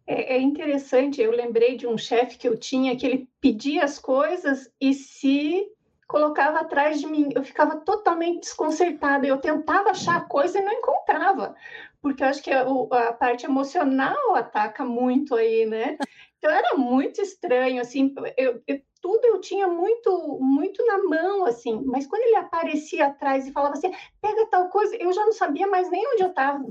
É, 0.07 0.37
é 0.37 0.41
interessante, 0.41 1.21
eu 1.21 1.31
lembrei 1.31 1.77
de 1.77 1.87
um 1.87 1.97
chefe 1.97 2.37
que 2.37 2.49
eu 2.49 2.59
tinha 2.59 2.97
que 2.97 3.07
ele 3.07 3.29
pedia 3.41 3.85
as 3.85 3.99
coisas 3.99 4.71
e 4.81 4.93
se 4.93 5.67
colocava 6.11 6.59
atrás 6.59 7.01
de 7.01 7.07
mim. 7.07 7.29
Eu 7.33 7.45
ficava 7.45 7.77
totalmente 7.77 8.41
desconcertada. 8.41 9.27
Eu 9.27 9.39
tentava 9.39 9.91
achar 9.91 10.17
a 10.17 10.25
coisa 10.25 10.59
e 10.59 10.63
não 10.63 10.73
encontrava, 10.73 11.55
porque 12.03 12.25
eu 12.25 12.27
acho 12.27 12.43
que 12.43 12.51
a, 12.51 12.63
a 12.63 13.13
parte 13.13 13.47
emocional 13.47 14.35
ataca 14.35 14.85
muito 14.85 15.37
aí, 15.37 15.65
né? 15.65 15.97
Então 16.41 16.51
era 16.51 16.75
muito 16.75 17.21
estranho, 17.21 17.83
assim, 17.83 18.15
eu, 18.35 18.63
eu, 18.67 18.81
tudo 19.03 19.23
eu 19.27 19.43
tinha 19.43 19.69
muito, 19.69 20.39
muito 20.41 20.83
na 20.87 20.97
mão, 21.03 21.45
assim, 21.45 21.83
mas 21.85 22.07
quando 22.07 22.23
ele 22.23 22.37
aparecia 22.37 23.09
atrás 23.09 23.47
e 23.47 23.53
falava 23.53 23.75
assim, 23.75 23.93
pega 24.23 24.47
tal 24.47 24.71
coisa, 24.71 24.97
eu 24.97 25.13
já 25.13 25.23
não 25.27 25.35
sabia 25.35 25.67
mais 25.67 25.91
nem 25.91 26.03
onde 26.09 26.23
eu 26.23 26.31
estava. 26.31 26.65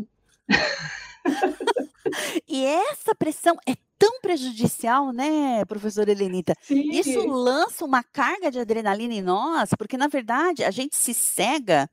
e 2.50 2.66
essa 2.66 3.14
pressão 3.14 3.56
é 3.68 3.76
tão 4.00 4.22
prejudicial, 4.22 5.12
né, 5.12 5.66
professora 5.66 6.10
Helenita? 6.10 6.56
Sim. 6.62 6.90
Isso 6.92 7.28
lança 7.28 7.84
uma 7.84 8.02
carga 8.02 8.50
de 8.50 8.58
adrenalina 8.58 9.14
em 9.14 9.22
nós, 9.22 9.72
porque 9.78 9.98
na 9.98 10.08
verdade 10.08 10.64
a 10.64 10.72
gente 10.72 10.96
se 10.96 11.14
cega, 11.14 11.90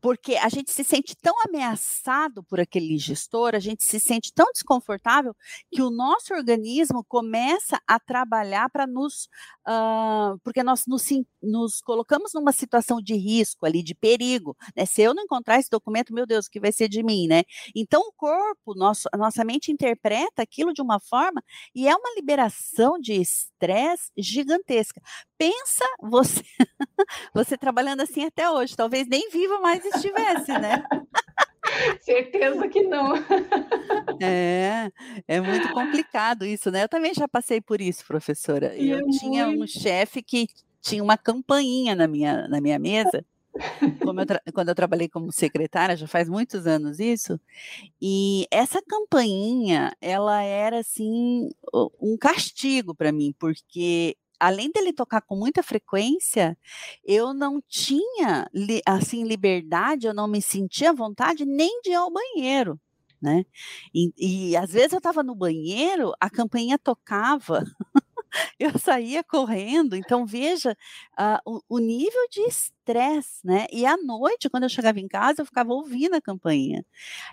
porque 0.00 0.34
a 0.34 0.48
gente 0.48 0.72
se 0.72 0.82
sente 0.82 1.14
tão 1.16 1.32
ameaçado 1.46 2.42
por 2.42 2.58
aquele 2.58 2.98
gestor, 2.98 3.54
a 3.54 3.60
gente 3.60 3.84
se 3.84 4.00
sente 4.00 4.32
tão 4.34 4.50
desconfortável 4.52 5.34
que 5.70 5.80
o 5.80 5.90
nosso 5.90 6.34
organismo 6.34 7.04
começa 7.04 7.80
a 7.86 8.00
trabalhar 8.00 8.68
para 8.68 8.84
nos, 8.84 9.28
uh, 9.68 10.36
porque 10.42 10.62
nós 10.64 10.84
nos, 10.88 11.04
nos, 11.40 11.80
colocamos 11.80 12.32
numa 12.34 12.52
situação 12.52 13.00
de 13.00 13.14
risco 13.14 13.64
ali, 13.64 13.80
de 13.80 13.94
perigo, 13.94 14.56
né? 14.76 14.84
Se 14.84 15.02
eu 15.02 15.14
não 15.14 15.22
encontrar 15.22 15.60
esse 15.60 15.70
documento, 15.70 16.12
meu 16.12 16.26
Deus, 16.26 16.46
o 16.46 16.50
que 16.50 16.58
vai 16.58 16.72
ser 16.72 16.88
de 16.88 17.02
mim, 17.04 17.28
né? 17.28 17.44
Então 17.76 18.00
o 18.00 18.12
corpo, 18.16 18.74
nosso, 18.74 19.08
a 19.12 19.16
nossa 19.16 19.44
mente 19.44 19.70
interpreta 19.70 20.42
aquilo 20.42 20.72
de 20.72 20.82
uma 20.82 20.98
forma 20.98 21.43
e 21.74 21.88
é 21.88 21.94
uma 21.94 22.14
liberação 22.14 22.98
de 22.98 23.14
estresse 23.14 24.10
gigantesca. 24.16 25.00
Pensa 25.36 25.84
você, 26.00 26.42
você 27.34 27.56
trabalhando 27.56 28.02
assim 28.02 28.24
até 28.24 28.48
hoje, 28.50 28.76
talvez 28.76 29.06
nem 29.06 29.30
viva 29.30 29.60
mais 29.60 29.84
estivesse, 29.84 30.52
né? 30.52 30.84
Certeza 32.00 32.68
que 32.68 32.82
não. 32.82 33.14
É, 34.20 34.90
é 35.26 35.40
muito 35.40 35.72
complicado 35.72 36.44
isso, 36.44 36.70
né? 36.70 36.84
Eu 36.84 36.88
também 36.88 37.14
já 37.14 37.26
passei 37.26 37.60
por 37.60 37.80
isso, 37.80 38.04
professora. 38.06 38.76
Eu 38.76 38.98
é 38.98 39.10
tinha 39.18 39.48
um 39.48 39.66
chefe 39.66 40.22
que 40.22 40.46
tinha 40.80 41.02
uma 41.02 41.16
campainha 41.16 41.94
na 41.94 42.06
minha, 42.06 42.46
na 42.48 42.60
minha 42.60 42.78
mesa 42.78 43.24
eu 43.54 44.52
quando 44.52 44.68
eu 44.68 44.74
trabalhei 44.74 45.08
como 45.08 45.32
secretária, 45.32 45.96
já 45.96 46.06
faz 46.06 46.28
muitos 46.28 46.66
anos 46.66 46.98
isso, 46.98 47.38
e 48.00 48.46
essa 48.50 48.82
campainha, 48.82 49.92
ela 50.00 50.42
era 50.42 50.80
assim 50.80 51.50
um 52.00 52.16
castigo 52.18 52.94
para 52.94 53.12
mim, 53.12 53.34
porque 53.38 54.16
além 54.38 54.70
dele 54.70 54.92
tocar 54.92 55.22
com 55.22 55.36
muita 55.36 55.62
frequência, 55.62 56.56
eu 57.04 57.32
não 57.32 57.62
tinha 57.68 58.48
assim 58.86 59.24
liberdade, 59.24 60.06
eu 60.06 60.14
não 60.14 60.28
me 60.28 60.42
sentia 60.42 60.90
à 60.90 60.92
vontade 60.92 61.44
nem 61.44 61.80
de 61.82 61.90
ir 61.90 61.94
ao 61.94 62.12
banheiro. 62.12 62.78
Né? 63.22 63.44
E, 63.94 64.12
e 64.50 64.56
às 64.56 64.70
vezes 64.70 64.92
eu 64.92 64.98
estava 64.98 65.22
no 65.22 65.34
banheiro, 65.34 66.12
a 66.20 66.28
campainha 66.28 66.78
tocava 66.78 67.64
eu 68.58 68.78
saía 68.78 69.22
correndo. 69.22 69.96
Então, 69.96 70.26
veja 70.26 70.76
uh, 71.18 71.38
o, 71.46 71.76
o, 71.76 71.78
nível 71.78 72.26
de 72.30 72.40
estresse, 72.42 73.44
né? 73.44 73.66
E 73.72 73.86
à 73.86 73.96
noite, 73.96 74.48
quando 74.50 74.64
eu 74.64 74.68
chegava 74.68 75.00
em 75.00 75.08
casa, 75.08 75.42
eu 75.42 75.46
ficava 75.46 75.72
ouvindo 75.72 76.14
a 76.14 76.20
campainha. 76.20 76.84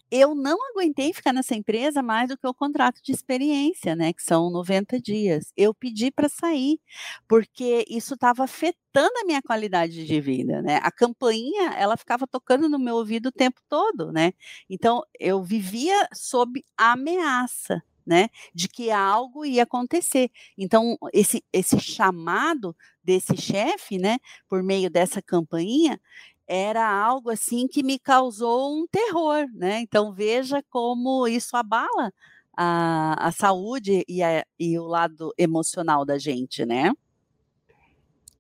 Eu 0.10 0.36
não 0.36 0.58
aguentei 0.72 1.14
ficar 1.14 1.34
nessa 1.34 1.56
empresa 1.56 2.02
mais 2.02 2.30
do 2.30 2.38
que 2.38 2.48
o 2.48 2.54
contrato 2.54 3.02
de 3.04 3.12
experiência, 3.12 3.96
né? 3.96 4.14
Que 4.14 4.24
são 4.24 4.50
90 4.50 5.00
dias. 5.00 5.52
Eu 5.58 5.74
pedi 5.74 6.12
para 6.12 6.30
sair, 6.30 6.80
porque 7.28 7.86
isso 7.90 8.14
estava 8.16 8.44
afetando 8.44 8.82
a 9.22 9.26
minha 9.26 9.42
qualidade 9.42 10.06
de 10.06 10.22
vida, 10.22 10.62
né? 10.62 10.80
A 10.84 10.92
campainha, 10.92 11.74
ela 11.74 11.98
ficava 11.98 12.28
tocando 12.28 12.70
no 12.70 12.80
meu 12.80 12.96
ouvido 12.96 13.28
o 13.28 13.32
tempo 13.32 13.62
todo, 13.70 14.12
né? 14.12 14.34
Então, 14.70 15.04
eu 15.20 15.42
vivia 15.44 16.08
sob 16.14 16.64
ameaça 16.78 17.82
né, 18.06 18.30
de 18.54 18.68
que 18.68 18.92
algo 18.92 19.46
ia 19.46 19.64
acontecer. 19.64 20.30
Então, 20.58 20.98
esse, 21.14 21.44
esse 21.52 21.80
chamado 21.80 22.76
desse 23.04 23.36
chefe, 23.38 23.98
né, 23.98 24.18
por 24.48 24.64
meio 24.64 24.90
dessa 24.90 25.22
campainha, 25.22 26.00
era 26.48 26.86
algo 26.86 27.30
assim 27.30 27.68
que 27.68 27.82
me 27.82 27.98
causou 27.98 28.78
um 28.78 28.86
terror, 28.86 29.48
né? 29.54 29.80
Então, 29.80 30.12
veja 30.14 30.62
como 30.70 31.26
isso 31.26 31.56
abala 31.56 32.12
a, 32.58 33.28
a 33.28 33.32
saúde 33.32 34.04
e, 34.08 34.22
a, 34.22 34.46
e 34.60 34.78
o 34.78 34.84
lado 34.84 35.34
emocional 35.38 36.04
da 36.04 36.18
gente, 36.18 36.66
né? 36.66 36.92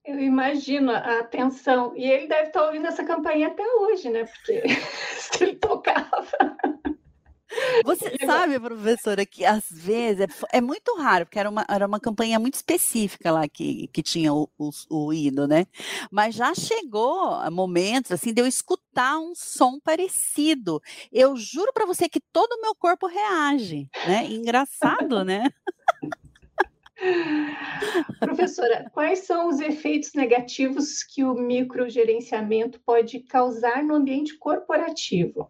Eu 0.03 0.19
imagino 0.19 0.91
a 0.91 1.23
tensão. 1.23 1.93
E 1.95 2.03
ele 2.03 2.27
deve 2.27 2.47
estar 2.47 2.65
ouvindo 2.65 2.87
essa 2.87 3.03
campainha 3.03 3.47
até 3.47 3.63
hoje, 3.63 4.09
né? 4.09 4.25
Porque 4.25 4.61
ele 5.39 5.55
tocava. 5.55 6.27
Você 7.83 8.15
sabe, 8.25 8.59
professora, 8.59 9.25
que 9.25 9.43
às 9.45 9.69
vezes 9.69 10.21
é, 10.21 10.57
é, 10.57 10.61
muito 10.61 10.95
raro, 10.95 11.25
porque 11.25 11.39
era 11.39 11.49
uma, 11.49 11.65
era 11.69 11.85
uma 11.87 11.99
campanha 11.99 12.39
muito 12.39 12.55
específica 12.55 13.31
lá 13.31 13.47
que, 13.47 13.87
que 13.87 14.01
tinha 14.01 14.33
o, 14.33 14.49
o, 14.57 14.69
o 14.89 15.13
hino, 15.13 15.47
né? 15.47 15.65
Mas 16.09 16.35
já 16.35 16.53
chegou 16.53 17.39
momentos 17.51 18.11
assim 18.11 18.33
de 18.33 18.41
eu 18.41 18.47
escutar 18.47 19.19
um 19.19 19.33
som 19.35 19.79
parecido. 19.79 20.81
Eu 21.11 21.35
juro 21.35 21.71
para 21.73 21.85
você 21.85 22.07
que 22.07 22.21
todo 22.31 22.53
o 22.53 22.61
meu 22.61 22.75
corpo 22.75 23.07
reage, 23.07 23.89
né? 24.05 24.25
Engraçado, 24.25 25.23
né? 25.23 25.43
Professora, 28.19 28.89
quais 28.93 29.25
são 29.25 29.49
os 29.49 29.59
efeitos 29.59 30.13
negativos 30.13 31.03
que 31.03 31.23
o 31.23 31.33
microgerenciamento 31.33 32.79
pode 32.85 33.21
causar 33.21 33.83
no 33.83 33.95
ambiente 33.95 34.37
corporativo? 34.37 35.49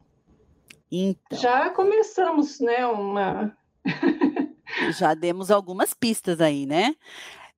Então, 0.91 1.39
já 1.39 1.69
começamos, 1.69 2.59
né? 2.59 2.85
Uma. 2.85 3.55
já 4.99 5.13
demos 5.13 5.49
algumas 5.49 5.93
pistas 5.93 6.41
aí, 6.41 6.65
né? 6.65 6.95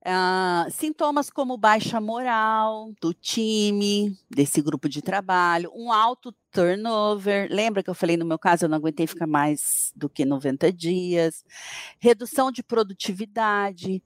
Uh, 0.06 0.70
sintomas 0.70 1.30
como 1.30 1.56
baixa 1.56 1.98
moral 1.98 2.92
do 3.00 3.14
time, 3.14 4.14
desse 4.30 4.60
grupo 4.60 4.86
de 4.86 5.00
trabalho, 5.00 5.72
um 5.74 5.90
alto 5.90 6.30
turnover. 6.52 7.48
Lembra 7.50 7.82
que 7.82 7.88
eu 7.88 7.94
falei 7.94 8.14
no 8.16 8.26
meu 8.26 8.38
caso, 8.38 8.66
eu 8.66 8.68
não 8.68 8.76
aguentei 8.76 9.06
ficar 9.06 9.26
mais 9.26 9.92
do 9.96 10.08
que 10.08 10.26
90 10.26 10.70
dias. 10.70 11.42
Redução 11.98 12.52
de 12.52 12.62
produtividade, 12.62 14.02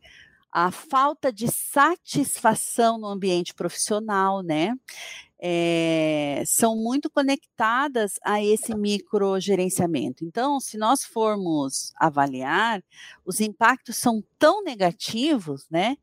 a 0.53 0.71
falta 0.71 1.33
de 1.33 1.49
satisfação 1.49 2.97
no 2.97 3.09
ambiente 3.09 3.53
profissional, 3.53 4.41
né? 4.41 4.75
É, 5.41 6.43
são 6.47 6.77
muito 6.77 7.09
conectadas 7.09 8.15
a 8.25 8.43
esse 8.43 8.75
microgerenciamento. 8.75 10.25
Então, 10.25 10.59
se 10.59 10.77
nós 10.77 11.05
formos 11.05 11.93
avaliar, 11.97 12.83
os 13.25 13.41
impactos 13.41 13.97
são 13.97 14.23
tão 14.39 14.63
negativos, 14.65 15.67
né, 15.71 15.97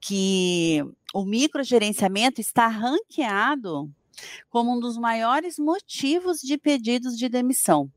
que 0.00 0.82
o 1.12 1.24
microgerenciamento 1.24 2.40
está 2.40 2.66
ranqueado 2.68 3.90
como 4.48 4.76
um 4.76 4.80
dos 4.80 4.96
maiores 4.96 5.58
motivos 5.58 6.40
de 6.40 6.56
pedidos 6.58 7.16
de 7.16 7.28
demissão. 7.28 7.90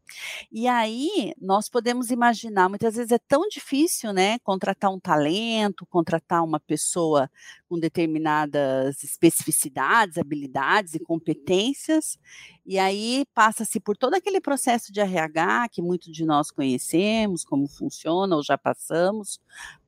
E 0.52 0.68
aí 0.68 1.34
nós 1.40 1.70
podemos 1.70 2.10
imaginar, 2.10 2.70
muitas 2.70 2.96
vezes 2.96 3.12
é 3.12 3.20
tão 3.20 3.48
difícil, 3.48 4.12
né, 4.14 4.40
contratar 4.40 4.92
um 4.92 5.00
talento, 5.00 5.86
contratar 5.86 6.44
uma 6.44 6.60
pessoa 6.60 7.30
com 7.68 7.80
determinadas 7.80 9.04
especificidades, 9.04 10.18
habilidades 10.18 10.94
e 10.94 11.00
competências, 11.00 12.20
e 12.66 12.78
aí 12.78 13.26
passa-se 13.34 13.80
por 13.80 13.96
todo 13.96 14.14
aquele 14.14 14.42
processo 14.42 14.92
de 14.92 15.00
RH 15.00 15.70
que 15.70 15.82
muitos 15.82 16.12
de 16.12 16.26
nós 16.26 16.52
conhecemos, 16.52 17.44
como 17.46 17.68
funciona 17.68 18.36
ou 18.36 18.44
já 18.44 18.58
passamos 18.58 19.40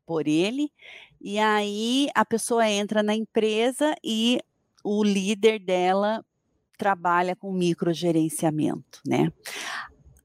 por 0.05 0.27
ele, 0.27 0.71
e 1.21 1.39
aí 1.39 2.09
a 2.13 2.25
pessoa 2.25 2.67
entra 2.69 3.01
na 3.01 3.15
empresa 3.15 3.95
e 4.03 4.39
o 4.83 5.03
líder 5.03 5.59
dela 5.59 6.23
trabalha 6.77 7.35
com 7.35 7.51
microgerenciamento, 7.51 8.99
né? 9.05 9.31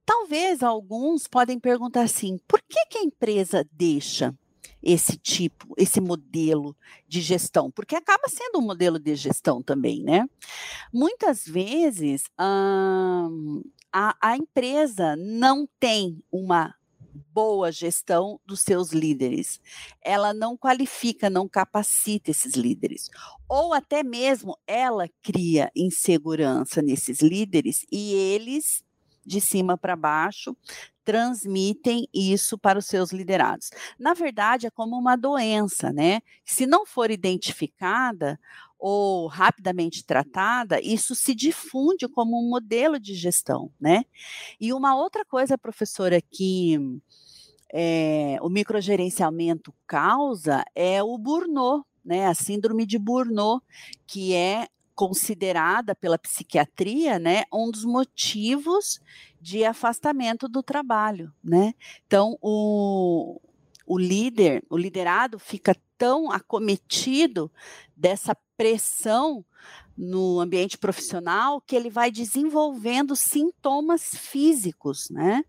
Talvez 0.05 0.63
alguns 0.63 1.27
podem 1.27 1.61
perguntar 1.61 2.03
assim: 2.03 2.39
por 2.49 2.61
que, 2.63 2.87
que 2.87 2.99
a 2.99 3.03
empresa 3.03 3.67
deixa 3.71 4.35
esse 4.83 5.17
tipo, 5.19 5.75
esse 5.77 6.01
modelo 6.01 6.77
de 7.07 7.21
gestão? 7.21 7.71
Porque 7.71 7.95
acaba 7.95 8.29
sendo 8.29 8.59
um 8.59 8.63
modelo 8.63 8.99
de 8.99 9.15
gestão 9.15 9.63
também, 9.63 10.03
né? 10.03 10.27
Muitas 10.93 11.45
vezes 11.45 12.25
hum, 12.41 13.63
a, 13.93 14.17
a 14.21 14.37
empresa 14.37 15.15
não 15.17 15.69
tem 15.79 16.23
uma 16.33 16.75
boa 17.33 17.71
gestão 17.73 18.41
dos 18.47 18.61
seus 18.61 18.93
líderes. 18.93 19.61
Ela 20.03 20.33
não 20.33 20.57
qualifica, 20.57 21.29
não 21.29 21.49
capacita 21.49 22.31
esses 22.31 22.55
líderes. 22.55 23.11
Ou 23.49 23.73
até 23.73 24.03
mesmo 24.03 24.59
ela 24.67 25.09
cria 25.23 25.71
insegurança 25.75 26.81
nesses 26.83 27.21
líderes 27.21 27.85
e 27.91 28.13
eles, 28.15 28.83
de 29.25 29.41
cima 29.41 29.77
para 29.77 29.97
baixo, 29.97 30.57
transmitem 31.05 32.07
isso 32.13 32.59
para 32.59 32.79
os 32.79 32.85
seus 32.85 33.13
liderados. 33.13 33.71
Na 33.99 34.13
verdade, 34.13 34.67
é 34.67 34.71
como 34.71 34.95
uma 34.95 35.17
doença, 35.17 35.91
né? 35.91 36.21
Se 36.45 36.67
não 36.67 36.85
for 36.85 37.11
identificada, 37.11 38.39
ou 38.79 39.27
rapidamente 39.27 40.05
tratada, 40.05 40.81
isso 40.81 41.15
se 41.15 41.35
difunde 41.35 42.09
como 42.09 42.39
um 42.41 42.49
modelo 42.49 42.99
de 42.99 43.15
gestão, 43.15 43.73
né? 43.81 44.05
E 44.61 44.73
uma 44.73 44.95
outra 44.97 45.25
coisa, 45.25 45.59
professora, 45.59 46.21
que 46.21 46.79
é, 47.73 48.39
o 48.41 48.49
microgerenciamento 48.49 49.75
causa 49.87 50.65
é 50.75 51.03
o 51.03 51.19
burnout, 51.19 51.85
né? 52.05 52.27
A 52.27 52.35
síndrome 52.35 52.87
de 52.87 52.99
burnout, 52.99 53.65
que 54.07 54.35
é 54.35 54.69
considerada 54.99 55.95
pela 55.95 56.19
psiquiatria, 56.19 57.21
né, 57.21 57.45
um 57.53 57.71
dos 57.71 57.85
motivos 57.85 58.99
de 59.41 59.65
afastamento 59.65 60.49
do 60.49 60.61
trabalho, 60.61 61.33
né? 61.43 61.73
Então, 62.05 62.37
o, 62.43 63.41
o 63.87 63.97
líder, 63.97 64.65
o 64.69 64.77
liderado 64.77 65.39
fica 65.39 65.73
tão 65.99 66.31
acometido 66.31 67.51
dessa 67.97 68.35
pressão 68.57 69.45
no 69.97 70.39
ambiente 70.39 70.79
profissional 70.79 71.61
que 71.61 71.75
ele 71.75 71.91
vai 71.91 72.11
desenvolvendo 72.11 73.17
sintomas 73.17 74.15
físicos, 74.15 75.11
né? 75.11 75.45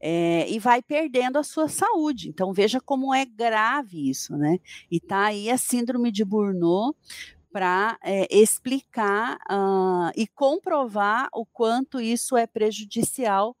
É, 0.00 0.50
e 0.50 0.58
vai 0.58 0.80
perdendo 0.80 1.38
a 1.38 1.42
sua 1.42 1.68
saúde. 1.68 2.30
Então 2.30 2.54
veja 2.54 2.80
como 2.80 3.12
é 3.12 3.26
grave 3.26 4.08
isso, 4.08 4.34
né? 4.38 4.58
E 4.90 4.98
tá 4.98 5.26
aí 5.26 5.50
a 5.50 5.58
síndrome 5.58 6.10
de 6.10 6.24
Burnout 6.24 6.96
para 7.52 7.98
é, 8.02 8.26
explicar 8.34 9.36
uh, 9.50 10.10
e 10.16 10.26
comprovar 10.26 11.28
o 11.34 11.44
quanto 11.44 12.00
isso 12.00 12.36
é 12.36 12.46
prejudicial 12.46 13.54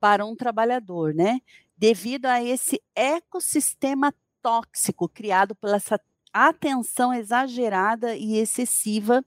para 0.00 0.26
um 0.26 0.34
trabalhador, 0.34 1.14
né? 1.14 1.40
Devido 1.76 2.26
a 2.26 2.42
esse 2.42 2.82
ecossistema 2.96 4.12
tóxico 4.44 5.08
criado 5.08 5.54
pela 5.54 5.76
essa 5.76 5.98
atenção 6.30 7.14
exagerada 7.14 8.14
e 8.14 8.36
excessiva 8.36 9.24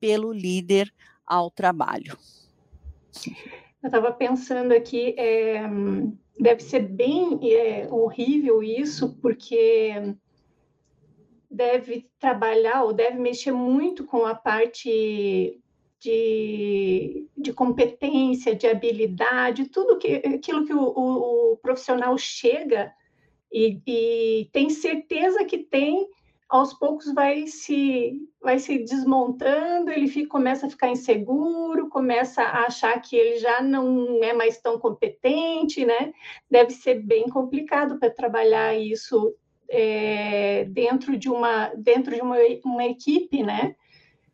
pelo 0.00 0.32
líder 0.32 0.90
ao 1.26 1.50
trabalho. 1.50 2.16
Eu 3.82 3.88
estava 3.88 4.10
pensando 4.10 4.72
aqui, 4.72 5.14
é, 5.18 5.60
deve 6.40 6.62
ser 6.62 6.80
bem 6.80 7.38
é, 7.52 7.86
horrível 7.90 8.62
isso, 8.62 9.14
porque 9.20 10.14
deve 11.50 12.08
trabalhar 12.18 12.84
ou 12.84 12.94
deve 12.94 13.18
mexer 13.18 13.52
muito 13.52 14.04
com 14.04 14.24
a 14.24 14.34
parte 14.34 15.60
de, 16.00 17.28
de 17.36 17.52
competência, 17.52 18.54
de 18.54 18.66
habilidade, 18.66 19.68
tudo 19.68 19.98
que, 19.98 20.14
aquilo 20.14 20.64
que 20.64 20.72
o, 20.72 20.82
o, 20.82 21.52
o 21.52 21.56
profissional 21.58 22.16
chega 22.16 22.92
e, 23.54 23.80
e 23.86 24.48
tem 24.52 24.68
certeza 24.68 25.44
que 25.44 25.58
tem 25.58 26.08
aos 26.48 26.74
poucos 26.74 27.12
vai 27.14 27.46
se 27.46 28.20
vai 28.42 28.58
se 28.58 28.78
desmontando, 28.78 29.90
ele 29.90 30.08
fica, 30.08 30.28
começa 30.28 30.66
a 30.66 30.70
ficar 30.70 30.90
inseguro, 30.90 31.88
começa 31.88 32.42
a 32.42 32.66
achar 32.66 33.00
que 33.00 33.16
ele 33.16 33.38
já 33.38 33.62
não 33.62 34.22
é 34.22 34.32
mais 34.32 34.60
tão 34.60 34.78
competente, 34.78 35.84
né? 35.86 36.12
Deve 36.50 36.72
ser 36.72 37.00
bem 37.02 37.28
complicado 37.28 37.98
para 37.98 38.10
trabalhar 38.10 38.76
isso 38.76 39.34
é, 39.68 40.64
dentro 40.64 41.16
de 41.16 41.30
uma 41.30 41.68
dentro 41.76 42.14
de 42.14 42.20
uma, 42.20 42.36
uma 42.64 42.84
equipe, 42.84 43.42
né? 43.42 43.76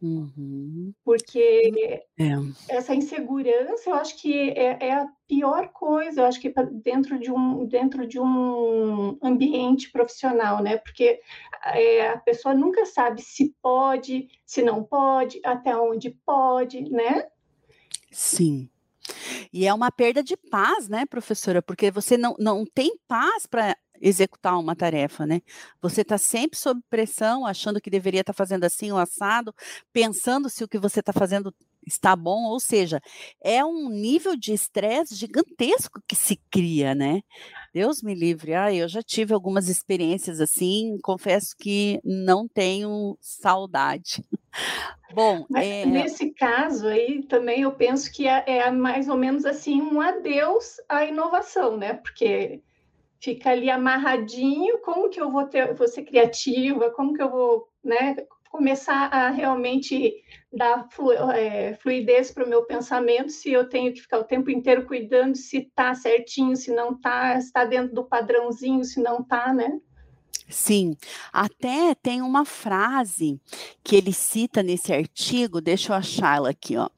Uhum. 0.03 0.95
Porque 1.05 2.03
é. 2.19 2.33
essa 2.69 2.95
insegurança, 2.95 3.91
eu 3.91 3.95
acho 3.95 4.17
que 4.17 4.51
é, 4.51 4.79
é, 4.81 4.93
a 4.95 5.07
pior 5.29 5.69
coisa, 5.69 6.23
eu 6.23 6.25
acho 6.25 6.41
que 6.41 6.53
dentro 6.83 7.19
de 7.19 7.31
um, 7.31 7.67
dentro 7.67 8.07
de 8.07 8.19
um 8.19 9.19
ambiente 9.23 9.91
profissional, 9.91 10.63
né? 10.63 10.79
Porque 10.79 11.21
é, 11.75 12.09
a 12.09 12.19
pessoa 12.19 12.55
nunca 12.55 12.87
sabe 12.87 13.21
se 13.21 13.55
pode, 13.61 14.29
se 14.47 14.63
não 14.63 14.83
pode, 14.83 15.39
até 15.45 15.77
onde 15.77 16.11
pode, 16.25 16.89
né? 16.91 17.27
Sim. 18.11 18.71
E 19.53 19.67
é 19.67 19.75
uma 19.75 19.91
perda 19.91 20.23
de 20.23 20.37
paz, 20.37 20.89
né, 20.89 21.05
professora? 21.05 21.61
Porque 21.61 21.91
você 21.91 22.17
não, 22.17 22.35
não 22.39 22.65
tem 22.65 22.97
paz 23.07 23.45
para 23.47 23.77
executar 24.01 24.59
uma 24.59 24.75
tarefa, 24.75 25.27
né? 25.27 25.43
Você 25.81 26.01
está 26.03 26.17
sempre 26.17 26.59
sob 26.59 26.81
pressão, 26.89 27.47
achando 27.47 27.81
que 27.81 27.91
deveria 27.91 28.21
estar 28.21 28.33
tá 28.33 28.37
fazendo 28.37 28.65
assim 28.65 28.91
o 28.91 28.97
assado, 28.97 29.55
pensando 29.93 30.49
se 30.49 30.65
o 30.65 30.69
que 30.69 30.79
você 30.79 31.01
está 31.01 31.13
fazendo 31.13 31.55
está 31.87 32.15
bom, 32.15 32.45
ou 32.45 32.61
seja, 32.61 33.01
é 33.43 33.65
um 33.65 33.89
nível 33.89 34.37
de 34.37 34.53
estresse 34.53 35.15
gigantesco 35.15 36.01
que 36.07 36.15
se 36.15 36.37
cria, 36.51 36.95
né? 36.95 37.23
Deus 37.73 38.03
me 38.03 38.15
livre. 38.15 38.55
Ah, 38.55 38.73
eu 38.73 38.89
já 38.89 39.03
tive 39.03 39.33
algumas 39.33 39.69
experiências 39.69 40.41
assim, 40.41 40.99
confesso 41.03 41.55
que 41.59 42.01
não 42.05 42.47
tenho 42.49 43.17
saudade. 43.21 44.25
Bom, 45.15 45.45
é... 45.55 45.87
nesse 45.87 46.31
caso 46.33 46.87
aí 46.87 47.23
também 47.25 47.63
eu 47.63 47.73
penso 47.73 48.13
que 48.13 48.27
é, 48.27 48.45
é 48.47 48.71
mais 48.71 49.09
ou 49.09 49.17
menos 49.17 49.45
assim 49.45 49.81
um 49.81 50.01
adeus 50.01 50.77
à 50.89 51.05
inovação, 51.05 51.77
né? 51.77 51.95
Porque 51.95 52.61
fica 53.21 53.51
ali 53.51 53.71
amarradinho, 53.71 54.79
como 54.79 55.11
que 55.11 55.21
eu 55.21 55.31
vou 55.31 55.47
ter, 55.47 55.75
vou 55.75 55.87
ser 55.87 56.03
criativa, 56.05 56.91
como 56.91 57.13
que 57.13 57.23
eu 57.23 57.31
vou, 57.31 57.69
né, 57.85 58.17
começar 58.51 59.07
a 59.13 59.31
realmente 59.31 60.25
dar 60.53 60.89
flu, 60.91 61.13
é, 61.13 61.75
fluidez 61.75 62.33
para 62.33 62.45
o 62.45 62.49
meu 62.49 62.65
pensamento, 62.65 63.31
se 63.31 63.53
eu 63.53 63.69
tenho 63.69 63.93
que 63.93 64.01
ficar 64.01 64.19
o 64.19 64.25
tempo 64.25 64.51
inteiro 64.51 64.87
cuidando 64.87 65.37
se 65.37 65.59
está 65.59 65.95
certinho, 65.95 66.57
se 66.57 66.73
não 66.73 66.93
está, 66.93 67.39
está 67.39 67.65
dentro 67.65 67.95
do 67.95 68.05
padrãozinho, 68.05 68.83
se 68.85 69.01
não 69.01 69.21
está, 69.21 69.53
né? 69.53 69.79
Sim, 70.49 70.97
até 71.33 71.95
tem 71.95 72.23
uma 72.23 72.45
frase 72.45 73.41
que 73.85 73.95
ele 73.95 74.13
cita 74.13 74.65
nesse 74.65 74.93
artigo, 74.93 75.61
deixa 75.61 75.93
eu 75.93 75.97
achá-la 75.97 76.51
aqui, 76.51 76.77
ó. 76.77 76.89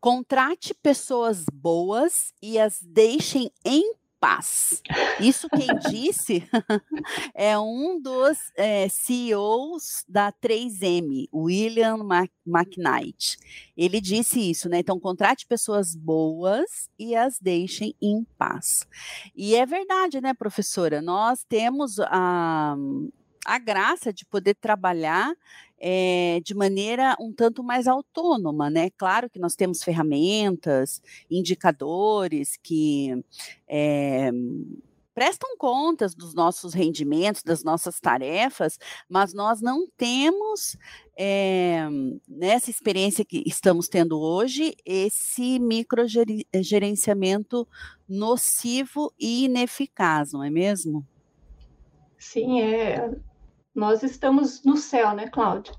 Contrate 0.00 0.72
pessoas 0.72 1.44
boas 1.52 2.32
e 2.40 2.58
as 2.58 2.80
deixem 2.80 3.50
em 3.66 3.92
paz. 4.22 4.80
Isso 5.18 5.48
quem 5.48 5.66
disse 5.90 6.48
é 7.34 7.58
um 7.58 8.00
dos 8.00 8.38
é, 8.56 8.88
CEOs 8.88 10.04
da 10.08 10.30
3M, 10.32 11.28
William 11.34 11.98
McKnight. 12.46 13.36
Ele 13.76 14.00
disse 14.00 14.48
isso, 14.48 14.68
né? 14.68 14.78
Então, 14.78 15.00
contrate 15.00 15.44
pessoas 15.44 15.96
boas 15.96 16.88
e 16.96 17.16
as 17.16 17.40
deixem 17.40 17.96
em 18.00 18.24
paz. 18.38 18.86
E 19.34 19.56
é 19.56 19.66
verdade, 19.66 20.20
né, 20.20 20.32
professora? 20.32 21.02
Nós 21.02 21.44
temos 21.48 21.98
a, 21.98 22.76
a 23.44 23.58
graça 23.58 24.12
de 24.12 24.24
poder 24.24 24.54
trabalhar 24.54 25.34
é, 25.78 26.40
de 26.44 26.54
maneira 26.54 27.16
um 27.18 27.32
tanto 27.32 27.64
mais 27.64 27.88
autônoma, 27.88 28.70
né? 28.70 28.88
Claro 28.90 29.28
que 29.28 29.40
nós 29.40 29.56
temos 29.56 29.82
ferramentas, 29.82 31.02
indicadores 31.28 32.56
que 32.62 33.20
é, 33.66 34.30
prestam 35.12 35.56
contas 35.58 36.14
dos 36.14 36.34
nossos 36.34 36.72
rendimentos, 36.72 37.42
das 37.42 37.64
nossas 37.64 37.98
tarefas, 37.98 38.78
mas 39.08 39.34
nós 39.34 39.60
não 39.60 39.88
temos, 39.96 40.76
é, 41.16 41.88
nessa 42.28 42.70
experiência 42.70 43.24
que 43.24 43.42
estamos 43.44 43.88
tendo 43.88 44.20
hoje, 44.20 44.76
esse 44.86 45.58
microgerenciamento 45.58 47.66
nocivo 48.08 49.12
e 49.18 49.46
ineficaz, 49.46 50.32
não 50.32 50.44
é 50.44 50.50
mesmo? 50.50 51.04
Sim, 52.16 52.60
é 52.60 53.10
nós 53.74 54.02
estamos 54.02 54.62
no 54.64 54.76
céu, 54.76 55.14
né, 55.14 55.28
Cláudia? 55.28 55.74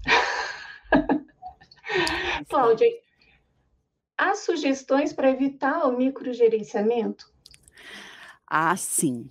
Cláudia, 2.50 2.88
há 4.18 4.36
sugestões 4.36 5.14
para 5.14 5.30
evitar 5.30 5.86
o 5.88 5.98
microgerenciamento? 5.98 7.32
Ah, 8.48 8.76
sim. 8.76 9.30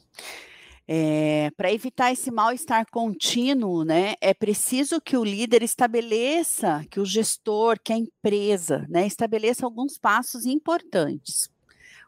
É, 0.86 1.50
para 1.56 1.72
evitar 1.72 2.12
esse 2.12 2.30
mal-estar 2.30 2.84
contínuo, 2.90 3.84
né, 3.84 4.14
é 4.20 4.34
preciso 4.34 5.00
que 5.00 5.16
o 5.16 5.24
líder 5.24 5.62
estabeleça, 5.62 6.84
que 6.90 6.98
o 6.98 7.06
gestor, 7.06 7.78
que 7.82 7.92
a 7.92 7.96
empresa, 7.96 8.84
né, 8.88 9.06
estabeleça 9.06 9.64
alguns 9.64 9.96
passos 9.96 10.44
importantes. 10.44 11.48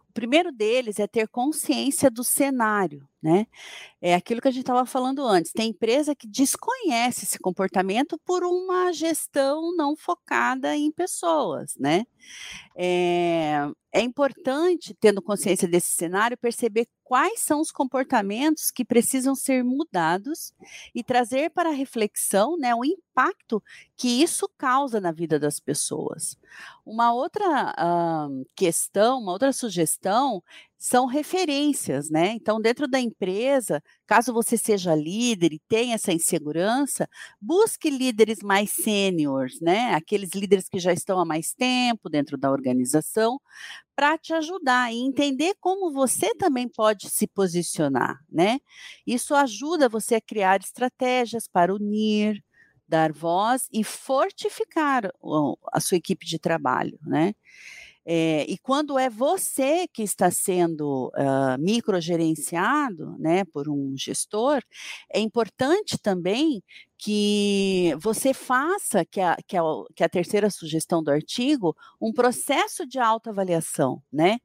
O 0.08 0.12
primeiro 0.12 0.52
deles 0.52 0.98
é 0.98 1.06
ter 1.06 1.28
consciência 1.28 2.10
do 2.10 2.24
cenário, 2.24 3.08
né? 3.24 3.46
É 4.02 4.14
aquilo 4.14 4.42
que 4.42 4.48
a 4.48 4.50
gente 4.50 4.64
estava 4.64 4.84
falando 4.84 5.26
antes. 5.26 5.50
Tem 5.50 5.70
empresa 5.70 6.14
que 6.14 6.28
desconhece 6.28 7.24
esse 7.24 7.38
comportamento 7.38 8.20
por 8.22 8.44
uma 8.44 8.92
gestão 8.92 9.74
não 9.74 9.96
focada 9.96 10.76
em 10.76 10.92
pessoas, 10.92 11.74
né? 11.78 12.04
É, 12.76 13.66
é 13.92 14.00
importante, 14.02 14.92
tendo 15.00 15.22
consciência 15.22 15.66
desse 15.66 15.94
cenário, 15.94 16.36
perceber 16.36 16.86
quais 17.02 17.40
são 17.40 17.60
os 17.60 17.70
comportamentos 17.70 18.70
que 18.70 18.84
precisam 18.84 19.34
ser 19.34 19.62
mudados 19.62 20.52
e 20.94 21.04
trazer 21.04 21.50
para 21.50 21.70
a 21.70 21.74
reflexão 21.74 22.58
né, 22.58 22.74
o 22.74 22.84
impacto 22.84 23.62
que 23.96 24.22
isso 24.22 24.50
causa 24.58 25.00
na 25.00 25.12
vida 25.12 25.38
das 25.38 25.60
pessoas. 25.60 26.36
Uma 26.84 27.14
outra 27.14 27.72
uh, 27.72 28.46
questão, 28.56 29.20
uma 29.20 29.32
outra 29.32 29.52
sugestão 29.52 30.42
são 30.86 31.06
referências, 31.06 32.10
né? 32.10 32.32
Então, 32.32 32.60
dentro 32.60 32.86
da 32.86 33.00
empresa, 33.00 33.82
caso 34.06 34.34
você 34.34 34.54
seja 34.58 34.94
líder 34.94 35.54
e 35.54 35.58
tenha 35.66 35.94
essa 35.94 36.12
insegurança, 36.12 37.08
busque 37.40 37.88
líderes 37.88 38.40
mais 38.42 38.70
sêniores, 38.72 39.58
né? 39.62 39.94
Aqueles 39.94 40.30
líderes 40.34 40.68
que 40.68 40.78
já 40.78 40.92
estão 40.92 41.18
há 41.18 41.24
mais 41.24 41.54
tempo 41.54 42.10
dentro 42.10 42.36
da 42.36 42.50
organização, 42.50 43.40
para 43.96 44.18
te 44.18 44.34
ajudar 44.34 44.92
e 44.92 44.98
entender 44.98 45.54
como 45.60 45.92
você 45.92 46.34
também 46.34 46.68
pode 46.68 47.10
se 47.10 47.26
posicionar, 47.28 48.18
né? 48.30 48.58
Isso 49.06 49.34
ajuda 49.34 49.88
você 49.88 50.16
a 50.16 50.20
criar 50.20 50.60
estratégias 50.60 51.48
para 51.48 51.74
unir, 51.74 52.42
dar 52.88 53.12
voz 53.12 53.68
e 53.72 53.84
fortificar 53.84 55.10
a 55.72 55.80
sua 55.80 55.96
equipe 55.96 56.26
de 56.26 56.38
trabalho, 56.38 56.98
né? 57.06 57.34
É, 58.06 58.44
e 58.48 58.58
quando 58.58 58.98
é 58.98 59.08
você 59.08 59.88
que 59.88 60.02
está 60.02 60.30
sendo 60.30 61.08
uh, 61.16 61.58
microgerenciado 61.58 63.16
né, 63.18 63.44
por 63.46 63.68
um 63.68 63.94
gestor, 63.96 64.62
é 65.12 65.20
importante 65.20 65.98
também 65.98 66.62
que 66.98 67.94
você 67.98 68.32
faça, 68.32 69.04
que 69.04 69.20
a, 69.20 69.36
que, 69.46 69.56
a, 69.56 69.62
que 69.94 70.04
a 70.04 70.08
terceira 70.08 70.50
sugestão 70.50 71.02
do 71.02 71.10
artigo, 71.10 71.74
um 72.00 72.12
processo 72.12 72.86
de 72.86 72.98
autoavaliação. 72.98 74.02
Né? 74.12 74.38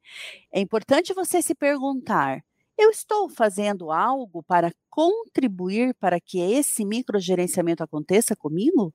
É 0.52 0.60
importante 0.60 1.14
você 1.14 1.42
se 1.42 1.54
perguntar: 1.54 2.42
eu 2.80 2.90
estou 2.90 3.28
fazendo 3.28 3.90
algo 3.92 4.42
para 4.42 4.72
contribuir 4.88 5.94
para 6.00 6.20
que 6.20 6.40
esse 6.40 6.84
microgerenciamento 6.84 7.82
aconteça 7.82 8.34
comigo? 8.36 8.92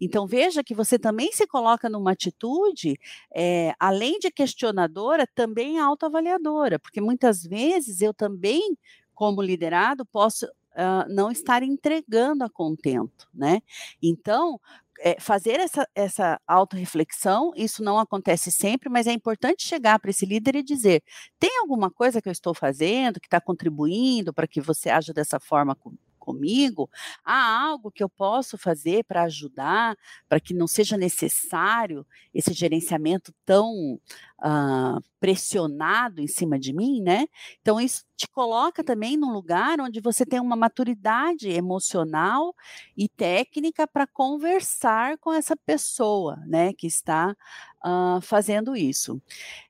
Então, 0.00 0.26
veja 0.26 0.64
que 0.64 0.74
você 0.74 0.98
também 0.98 1.32
se 1.32 1.46
coloca 1.46 1.88
numa 1.88 2.12
atitude, 2.12 2.98
é, 3.34 3.74
além 3.78 4.18
de 4.18 4.30
questionadora, 4.30 5.26
também 5.34 5.78
autoavaliadora, 5.78 6.78
porque 6.78 7.00
muitas 7.00 7.42
vezes 7.44 8.00
eu 8.00 8.12
também, 8.14 8.76
como 9.14 9.42
liderado, 9.42 10.04
posso 10.06 10.46
Uh, 10.78 11.08
não 11.08 11.30
estar 11.30 11.62
entregando 11.62 12.44
a 12.44 12.50
contento, 12.50 13.26
né? 13.32 13.62
Então, 14.02 14.60
é, 15.00 15.20
fazer 15.20 15.60
essa, 15.60 15.86
essa 15.94 16.40
autorreflexão, 16.46 17.52
isso 17.56 17.82
não 17.82 17.98
acontece 17.98 18.50
sempre, 18.50 18.88
mas 18.88 19.06
é 19.06 19.12
importante 19.12 19.66
chegar 19.66 19.98
para 19.98 20.10
esse 20.10 20.26
líder 20.26 20.56
e 20.56 20.62
dizer: 20.62 21.02
tem 21.38 21.58
alguma 21.60 21.90
coisa 21.90 22.20
que 22.22 22.28
eu 22.28 22.32
estou 22.32 22.54
fazendo 22.54 23.20
que 23.20 23.26
está 23.26 23.40
contribuindo 23.40 24.32
para 24.32 24.46
que 24.46 24.60
você 24.60 24.90
haja 24.90 25.12
dessa 25.12 25.38
forma 25.40 25.74
com, 25.74 25.94
comigo? 26.26 26.90
Há 27.24 27.62
algo 27.68 27.92
que 27.92 28.02
eu 28.02 28.08
posso 28.08 28.58
fazer 28.58 29.04
para 29.04 29.22
ajudar, 29.22 29.96
para 30.28 30.40
que 30.40 30.52
não 30.52 30.66
seja 30.66 30.96
necessário 30.96 32.04
esse 32.34 32.52
gerenciamento 32.52 33.32
tão 33.44 34.00
uh, 34.40 35.00
pressionado 35.20 36.20
em 36.20 36.26
cima 36.26 36.58
de 36.58 36.72
mim, 36.72 37.00
né? 37.00 37.26
Então, 37.62 37.80
isso 37.80 38.04
te 38.16 38.26
coloca 38.28 38.82
também 38.82 39.16
num 39.16 39.32
lugar 39.32 39.78
onde 39.80 40.00
você 40.00 40.24
tem 40.24 40.40
uma 40.40 40.56
maturidade 40.56 41.48
emocional 41.50 42.54
e 42.96 43.08
técnica 43.08 43.86
para 43.86 44.06
conversar 44.06 45.18
com 45.18 45.32
essa 45.32 45.54
pessoa, 45.54 46.36
né, 46.46 46.72
que 46.72 46.86
está 46.86 47.36
uh, 47.84 48.20
fazendo 48.22 48.74
isso. 48.74 49.20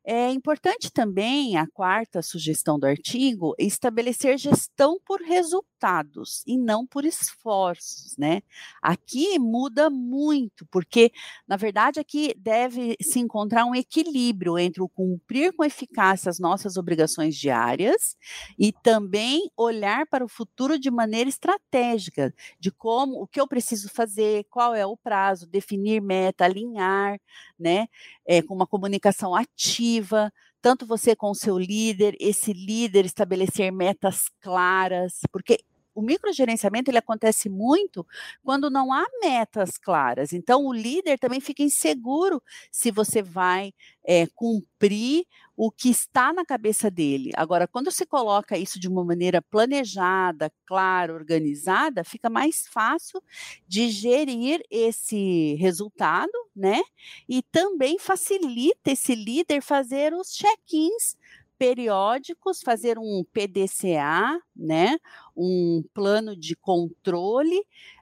É 0.08 0.30
importante 0.30 0.88
também, 0.92 1.56
a 1.56 1.66
quarta 1.66 2.22
sugestão 2.22 2.78
do 2.78 2.86
artigo, 2.86 3.56
estabelecer 3.58 4.38
gestão 4.38 5.00
por 5.04 5.20
resultados 5.20 6.44
e 6.46 6.56
não 6.56 6.86
por 6.86 7.04
esforços, 7.04 8.16
né? 8.16 8.40
Aqui 8.80 9.36
muda 9.36 9.90
muito, 9.90 10.64
porque, 10.70 11.10
na 11.48 11.56
verdade, 11.56 11.98
aqui 11.98 12.32
deve 12.38 12.94
se 13.02 13.18
encontrar 13.18 13.64
um 13.66 13.74
equilíbrio 13.74 14.56
entre 14.56 14.80
o 14.80 14.88
cumprir 14.88 15.52
com 15.52 15.64
eficácia 15.64 16.30
as 16.30 16.38
nossas 16.38 16.76
obrigações 16.76 17.34
diárias 17.34 18.16
e 18.56 18.72
também 18.72 19.50
olhar 19.56 20.06
para 20.06 20.24
o 20.24 20.28
futuro 20.28 20.78
de 20.78 20.88
maneira 20.88 21.28
estratégica, 21.28 22.32
de 22.60 22.70
como, 22.70 23.20
o 23.20 23.26
que 23.26 23.40
eu 23.40 23.48
preciso 23.48 23.88
fazer, 23.88 24.44
qual 24.50 24.72
é 24.72 24.86
o 24.86 24.96
prazo, 24.96 25.48
definir 25.48 26.00
meta, 26.00 26.44
alinhar, 26.44 27.18
né, 27.58 27.88
é, 28.26 28.42
com 28.42 28.54
uma 28.54 28.66
comunicação 28.66 29.34
ativa, 29.34 30.32
tanto 30.60 30.86
você 30.86 31.14
com 31.14 31.30
o 31.30 31.34
seu 31.34 31.58
líder, 31.58 32.16
esse 32.18 32.52
líder 32.52 33.04
estabelecer 33.04 33.72
metas 33.72 34.24
claras, 34.40 35.20
porque 35.32 35.58
o 35.96 36.02
microgerenciamento 36.02 36.90
ele 36.90 36.98
acontece 36.98 37.48
muito 37.48 38.06
quando 38.44 38.68
não 38.70 38.92
há 38.92 39.04
metas 39.22 39.78
claras. 39.78 40.32
Então, 40.34 40.66
o 40.66 40.72
líder 40.72 41.18
também 41.18 41.40
fica 41.40 41.62
inseguro 41.62 42.42
se 42.70 42.90
você 42.90 43.22
vai 43.22 43.72
é, 44.04 44.26
cumprir 44.34 45.24
o 45.56 45.70
que 45.70 45.88
está 45.88 46.34
na 46.34 46.44
cabeça 46.44 46.90
dele. 46.90 47.30
Agora, 47.34 47.66
quando 47.66 47.90
se 47.90 48.04
coloca 48.04 48.58
isso 48.58 48.78
de 48.78 48.86
uma 48.86 49.02
maneira 49.02 49.40
planejada, 49.40 50.52
clara, 50.66 51.14
organizada, 51.14 52.04
fica 52.04 52.28
mais 52.28 52.66
fácil 52.70 53.22
de 53.66 53.88
gerir 53.88 54.60
esse 54.70 55.54
resultado, 55.54 56.30
né? 56.54 56.82
E 57.26 57.42
também 57.42 57.98
facilita 57.98 58.90
esse 58.90 59.14
líder 59.14 59.62
fazer 59.62 60.12
os 60.12 60.28
check-ins 60.28 61.16
periódicos, 61.58 62.62
fazer 62.62 62.98
um 62.98 63.24
PDCA, 63.32 64.38
né, 64.54 64.98
um 65.36 65.84
plano 65.92 66.34
de 66.34 66.56
controle, 66.56 67.58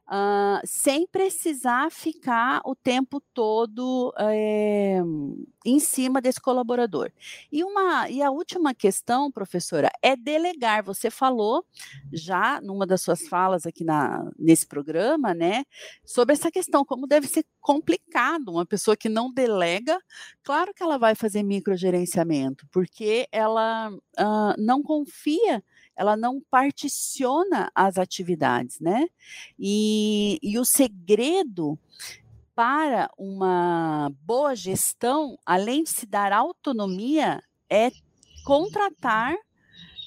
uh, 0.06 0.60
sem 0.64 1.06
precisar 1.06 1.90
ficar 1.90 2.60
o 2.64 2.74
tempo 2.74 3.20
todo 3.32 4.12
é, 4.18 5.00
em 5.64 5.78
cima 5.78 6.20
desse 6.20 6.40
colaborador. 6.40 7.10
E, 7.50 7.64
uma, 7.64 8.08
e 8.08 8.22
a 8.22 8.30
última 8.30 8.74
questão, 8.74 9.30
professora, 9.30 9.90
é 10.02 10.14
delegar. 10.16 10.82
Você 10.84 11.10
falou 11.10 11.64
já 12.12 12.60
numa 12.60 12.86
das 12.86 13.02
suas 13.02 13.26
falas 13.26 13.66
aqui 13.66 13.84
na, 13.84 14.30
nesse 14.38 14.66
programa, 14.66 15.34
né, 15.34 15.64
sobre 16.04 16.34
essa 16.34 16.50
questão, 16.50 16.84
como 16.84 17.06
deve 17.06 17.26
ser 17.26 17.44
complicado 17.60 18.50
uma 18.50 18.66
pessoa 18.66 18.96
que 18.96 19.08
não 19.08 19.32
delega, 19.32 19.98
claro 20.42 20.72
que 20.74 20.82
ela 20.82 20.98
vai 20.98 21.14
fazer 21.14 21.42
microgerenciamento, 21.42 22.66
porque 22.70 23.26
ela 23.32 23.90
uh, 23.90 24.54
não 24.58 24.82
confia 24.82 25.62
ela 25.96 26.16
não 26.16 26.40
particiona 26.50 27.70
as 27.74 27.98
atividades, 27.98 28.80
né? 28.80 29.06
E, 29.58 30.38
e 30.42 30.58
o 30.58 30.64
segredo 30.64 31.78
para 32.54 33.10
uma 33.18 34.12
boa 34.22 34.54
gestão, 34.54 35.36
além 35.44 35.82
de 35.82 35.90
se 35.90 36.06
dar 36.06 36.32
autonomia, 36.32 37.42
é 37.68 37.90
contratar 38.44 39.34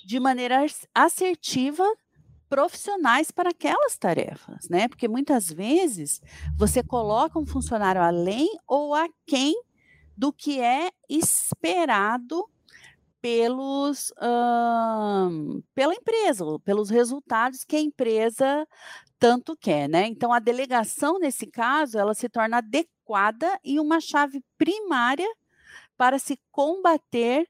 de 0.05 0.19
maneira 0.19 0.65
assertiva 0.95 1.83
profissionais 2.49 3.29
para 3.29 3.49
aquelas 3.49 3.97
tarefas, 3.97 4.69
né? 4.69 4.87
Porque 4.87 5.07
muitas 5.07 5.47
vezes 5.47 6.21
você 6.57 6.81
coloca 6.81 7.37
um 7.37 7.45
funcionário 7.45 8.01
além 8.01 8.49
ou 8.65 8.93
aquém 8.93 9.53
do 10.15 10.31
que 10.31 10.59
é 10.61 10.89
esperado 11.09 12.43
pelos 13.21 14.13
pela 15.73 15.93
empresa, 15.93 16.45
pelos 16.63 16.89
resultados 16.89 17.63
que 17.63 17.75
a 17.75 17.81
empresa 17.81 18.67
tanto 19.19 19.57
quer, 19.57 19.89
né? 19.89 20.07
Então 20.07 20.31
a 20.31 20.39
delegação 20.39 21.19
nesse 21.19 21.47
caso 21.47 21.97
ela 21.97 22.13
se 22.13 22.29
torna 22.29 22.57
adequada 22.57 23.59
e 23.63 23.79
uma 23.79 23.99
chave 23.99 24.43
primária 24.57 25.27
para 25.97 26.19
se 26.19 26.39
combater 26.51 27.49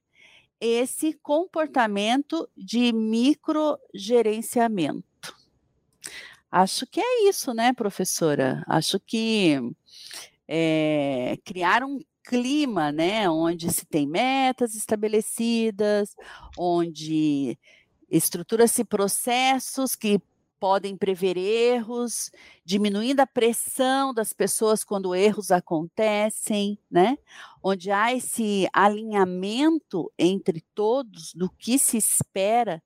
esse 0.60 1.14
comportamento 1.14 2.50
de 2.56 2.92
microgerenciamento. 2.94 5.04
Acho 6.50 6.88
que 6.88 7.00
é 7.00 7.30
isso, 7.30 7.54
né, 7.54 7.74
professora? 7.74 8.64
Acho 8.68 9.00
que 9.00 9.60
é, 10.48 11.38
criar 11.44 11.84
um 11.84 12.00
clima, 12.28 12.92
né, 12.92 13.30
onde 13.30 13.72
se 13.72 13.86
tem 13.86 14.06
metas 14.06 14.76
estabelecidas, 14.76 16.14
onde 16.58 17.58
estrutura-se 18.10 18.84
processos 18.84 19.96
que 19.96 20.20
podem 20.60 20.98
prever 20.98 21.38
erros, 21.38 22.32
diminuindo 22.66 23.20
a 23.22 23.28
pressão 23.28 24.14
das 24.14 24.34
pessoas 24.34 24.84
quando 24.84 25.16
erros 25.16 25.52
acontecem, 25.52 26.80
né? 26.90 27.18
Onde 27.64 27.92
há 27.92 28.14
esse 28.14 28.68
alinhamento 28.74 30.12
entre 30.18 30.64
todos 30.74 31.34
do 31.34 31.50
que 31.50 31.78
se 31.78 31.98
espera 31.98 32.82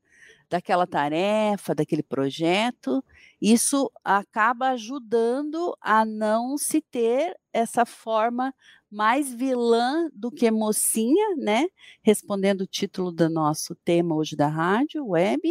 daquela 0.50 0.86
tarefa, 0.86 1.74
daquele 1.74 2.04
projeto, 2.04 3.02
isso 3.42 3.90
acaba 4.04 4.72
ajudando 4.72 5.74
a 5.80 6.04
não 6.04 6.58
se 6.58 6.82
ter 6.82 7.40
essa 7.54 7.86
forma 7.86 8.54
mais 8.92 9.34
vilã 9.34 10.10
do 10.14 10.30
que 10.30 10.52
mocinha, 10.52 11.36
né? 11.38 11.66
Respondendo 12.04 12.62
o 12.62 12.68
título 12.68 13.12
do 13.12 13.30
nosso 13.30 13.74
tema 13.76 14.16
hoje 14.16 14.36
da 14.36 14.48
rádio, 14.48 15.08
web, 15.08 15.42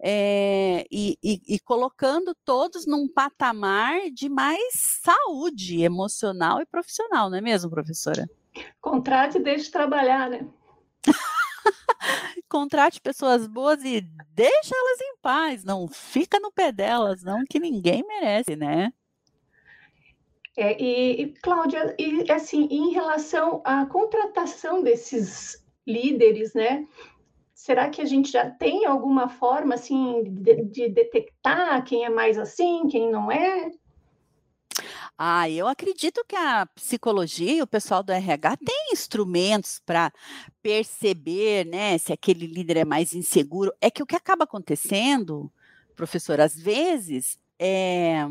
é, 0.00 0.84
e, 0.90 1.18
e, 1.22 1.40
e 1.54 1.58
colocando 1.60 2.36
todos 2.44 2.86
num 2.86 3.08
patamar 3.08 4.10
de 4.12 4.28
mais 4.28 4.74
saúde 5.02 5.82
emocional 5.82 6.60
e 6.60 6.66
profissional, 6.66 7.30
não 7.30 7.38
é 7.38 7.40
mesmo, 7.40 7.70
professora? 7.70 8.28
Contrate 8.80 9.38
e 9.38 9.42
deixe 9.42 9.70
trabalhar, 9.70 10.28
né? 10.28 10.46
Contrate 12.48 13.00
pessoas 13.00 13.46
boas 13.46 13.82
e 13.84 14.00
deixa 14.30 14.74
elas 14.74 15.00
em 15.00 15.16
paz, 15.20 15.64
não 15.64 15.88
fica 15.88 16.38
no 16.38 16.52
pé 16.52 16.70
delas, 16.70 17.22
não 17.22 17.44
que 17.44 17.58
ninguém 17.58 18.04
merece, 18.06 18.54
né? 18.54 18.92
É, 20.56 20.82
e, 20.82 21.22
e, 21.22 21.32
Cláudia, 21.42 21.94
e, 21.98 22.30
assim, 22.32 22.66
em 22.70 22.92
relação 22.92 23.60
à 23.64 23.84
contratação 23.84 24.82
desses 24.82 25.62
líderes, 25.86 26.54
né? 26.54 26.86
Será 27.54 27.90
que 27.90 28.00
a 28.00 28.04
gente 28.04 28.30
já 28.30 28.48
tem 28.48 28.86
alguma 28.86 29.28
forma 29.28 29.74
assim 29.74 30.22
de, 30.24 30.62
de 30.64 30.88
detectar 30.88 31.84
quem 31.84 32.04
é 32.04 32.08
mais 32.08 32.38
assim, 32.38 32.86
quem 32.88 33.10
não 33.10 33.30
é? 33.30 33.70
Ah, 35.18 35.48
eu 35.48 35.66
acredito 35.66 36.22
que 36.28 36.36
a 36.36 36.66
psicologia 36.66 37.52
e 37.52 37.62
o 37.62 37.66
pessoal 37.66 38.02
do 38.02 38.12
RH 38.12 38.58
tem 38.58 38.92
instrumentos 38.92 39.80
para 39.84 40.12
perceber, 40.62 41.64
né, 41.64 41.96
se 41.96 42.12
aquele 42.12 42.46
líder 42.46 42.78
é 42.78 42.84
mais 42.84 43.14
inseguro. 43.14 43.72
É 43.80 43.90
que 43.90 44.02
o 44.02 44.06
que 44.06 44.14
acaba 44.14 44.44
acontecendo, 44.44 45.50
professor, 45.94 46.38
às 46.38 46.54
vezes 46.54 47.38
é, 47.58 48.24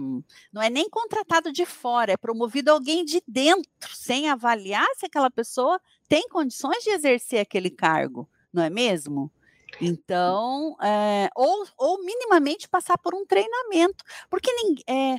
não 0.52 0.62
é 0.62 0.70
nem 0.70 0.90
contratado 0.90 1.52
de 1.52 1.66
fora, 1.66 2.14
é 2.14 2.18
promovido 2.18 2.72
alguém 2.72 3.04
de 3.04 3.22
dentro, 3.28 3.70
sem 3.94 4.30
avaliar 4.30 4.88
se 4.98 5.06
aquela 5.06 5.30
pessoa 5.30 5.80
tem 6.08 6.28
condições 6.30 6.84
de 6.84 6.92
exercer 6.92 7.40
aquele 7.40 7.70
cargo, 7.70 8.30
não 8.54 8.64
é 8.64 8.70
mesmo? 8.70 9.32
Então, 9.82 10.78
é, 10.82 11.30
ou, 11.36 11.66
ou 11.78 12.04
minimamente 12.04 12.70
passar 12.70 12.98
por 12.98 13.14
um 13.14 13.26
treinamento, 13.26 14.04
porque 14.30 14.50
é, 14.88 15.18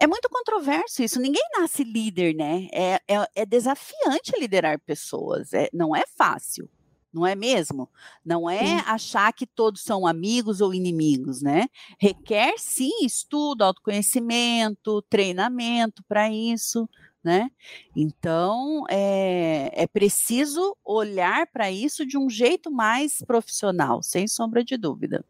é 0.00 0.06
muito 0.06 0.28
controverso 0.28 1.02
isso, 1.02 1.20
ninguém 1.20 1.42
nasce 1.58 1.82
líder, 1.82 2.34
né? 2.34 2.68
É, 2.72 2.94
é, 3.08 3.28
é 3.34 3.46
desafiante 3.46 4.38
liderar 4.38 4.78
pessoas, 4.80 5.52
é, 5.52 5.68
não 5.72 5.96
é 5.96 6.04
fácil 6.16 6.68
não 7.12 7.26
é 7.26 7.34
mesmo? 7.34 7.88
Não 8.24 8.48
é 8.48 8.64
sim. 8.64 8.82
achar 8.86 9.32
que 9.32 9.46
todos 9.46 9.82
são 9.82 10.06
amigos 10.06 10.60
ou 10.60 10.72
inimigos, 10.72 11.42
né? 11.42 11.66
Requer 11.98 12.54
sim 12.58 13.04
estudo, 13.04 13.62
autoconhecimento, 13.62 15.02
treinamento 15.02 16.02
para 16.08 16.30
isso, 16.30 16.88
né? 17.22 17.50
Então 17.94 18.84
é, 18.88 19.70
é 19.74 19.86
preciso 19.86 20.76
olhar 20.84 21.46
para 21.48 21.70
isso 21.70 22.06
de 22.06 22.16
um 22.16 22.30
jeito 22.30 22.70
mais 22.70 23.18
profissional, 23.26 24.02
sem 24.02 24.26
sombra 24.26 24.64
de 24.64 24.76
dúvida. 24.76 25.24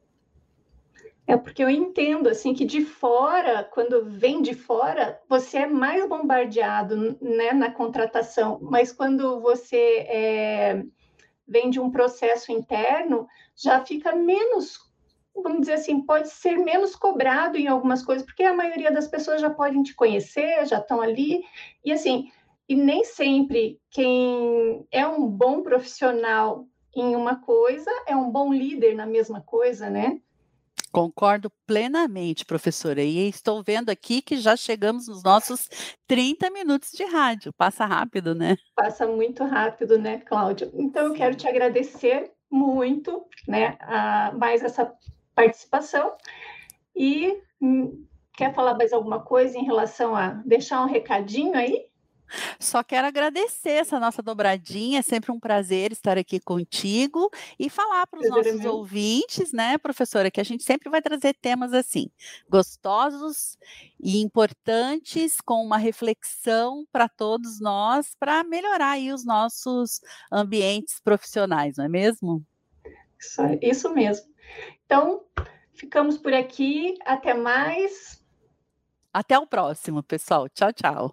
É 1.26 1.36
porque 1.36 1.62
eu 1.62 1.70
entendo 1.70 2.28
assim 2.28 2.52
que 2.52 2.64
de 2.64 2.84
fora, 2.84 3.62
quando 3.62 4.04
vem 4.04 4.42
de 4.42 4.54
fora, 4.54 5.20
você 5.28 5.58
é 5.58 5.66
mais 5.66 6.06
bombardeado 6.08 7.16
né, 7.20 7.52
na 7.52 7.70
contratação, 7.70 8.58
mas 8.60 8.92
quando 8.92 9.40
você 9.40 10.04
é, 10.08 10.82
vem 11.52 11.68
de 11.68 11.78
um 11.78 11.90
processo 11.90 12.50
interno, 12.50 13.28
já 13.54 13.84
fica 13.84 14.14
menos, 14.16 14.78
vamos 15.34 15.60
dizer 15.60 15.74
assim, 15.74 16.00
pode 16.00 16.30
ser 16.30 16.56
menos 16.56 16.96
cobrado 16.96 17.58
em 17.58 17.68
algumas 17.68 18.02
coisas, 18.02 18.24
porque 18.24 18.42
a 18.42 18.54
maioria 18.54 18.90
das 18.90 19.06
pessoas 19.06 19.40
já 19.40 19.50
podem 19.50 19.82
te 19.82 19.94
conhecer, 19.94 20.66
já 20.66 20.78
estão 20.78 21.02
ali, 21.02 21.44
e 21.84 21.92
assim, 21.92 22.30
e 22.68 22.74
nem 22.74 23.04
sempre 23.04 23.78
quem 23.90 24.86
é 24.90 25.06
um 25.06 25.28
bom 25.28 25.62
profissional 25.62 26.66
em 26.96 27.14
uma 27.14 27.36
coisa 27.36 27.90
é 28.06 28.16
um 28.16 28.30
bom 28.30 28.52
líder 28.52 28.94
na 28.94 29.06
mesma 29.06 29.42
coisa, 29.42 29.90
né? 29.90 30.20
Concordo 30.92 31.50
plenamente, 31.66 32.44
professora. 32.44 33.02
E 33.02 33.26
estou 33.26 33.62
vendo 33.62 33.88
aqui 33.88 34.20
que 34.20 34.36
já 34.36 34.54
chegamos 34.54 35.08
nos 35.08 35.22
nossos 35.22 35.68
30 36.06 36.50
minutos 36.50 36.90
de 36.92 37.04
rádio. 37.04 37.50
Passa 37.54 37.86
rápido, 37.86 38.34
né? 38.34 38.58
Passa 38.76 39.06
muito 39.06 39.42
rápido, 39.42 39.98
né, 39.98 40.18
Cláudia? 40.18 40.70
Então, 40.74 41.06
eu 41.06 41.14
quero 41.14 41.34
te 41.34 41.48
agradecer 41.48 42.30
muito, 42.50 43.24
né, 43.48 43.78
a 43.80 44.32
mais 44.32 44.62
essa 44.62 44.92
participação. 45.34 46.12
E 46.94 47.40
hum, 47.58 48.04
quer 48.36 48.54
falar 48.54 48.74
mais 48.74 48.92
alguma 48.92 49.20
coisa 49.20 49.56
em 49.56 49.64
relação 49.64 50.14
a 50.14 50.42
deixar 50.44 50.82
um 50.82 50.88
recadinho 50.88 51.56
aí? 51.56 51.86
Só 52.58 52.82
quero 52.82 53.06
agradecer 53.06 53.70
essa 53.70 53.98
nossa 53.98 54.22
dobradinha, 54.22 55.00
é 55.00 55.02
sempre 55.02 55.32
um 55.32 55.40
prazer 55.40 55.92
estar 55.92 56.18
aqui 56.18 56.40
contigo 56.40 57.30
e 57.58 57.68
falar 57.68 58.06
para 58.06 58.20
os 58.20 58.28
nossos 58.28 58.64
ouvintes, 58.64 59.52
né, 59.52 59.78
professora, 59.78 60.30
que 60.30 60.40
a 60.40 60.44
gente 60.44 60.62
sempre 60.62 60.90
vai 60.90 61.02
trazer 61.02 61.34
temas 61.34 61.72
assim, 61.72 62.10
gostosos 62.48 63.56
e 64.00 64.20
importantes, 64.20 65.40
com 65.40 65.64
uma 65.64 65.76
reflexão 65.76 66.86
para 66.90 67.08
todos 67.08 67.60
nós, 67.60 68.14
para 68.18 68.42
melhorar 68.44 68.92
aí 68.92 69.12
os 69.12 69.24
nossos 69.24 70.00
ambientes 70.30 71.00
profissionais, 71.00 71.76
não 71.76 71.84
é 71.84 71.88
mesmo? 71.88 72.44
Isso, 73.18 73.42
isso 73.60 73.94
mesmo. 73.94 74.26
Então, 74.84 75.24
ficamos 75.74 76.18
por 76.18 76.34
aqui, 76.34 76.96
até 77.04 77.34
mais. 77.34 78.20
Até 79.12 79.38
o 79.38 79.46
próximo, 79.46 80.02
pessoal. 80.02 80.48
Tchau, 80.48 80.72
tchau. 80.72 81.12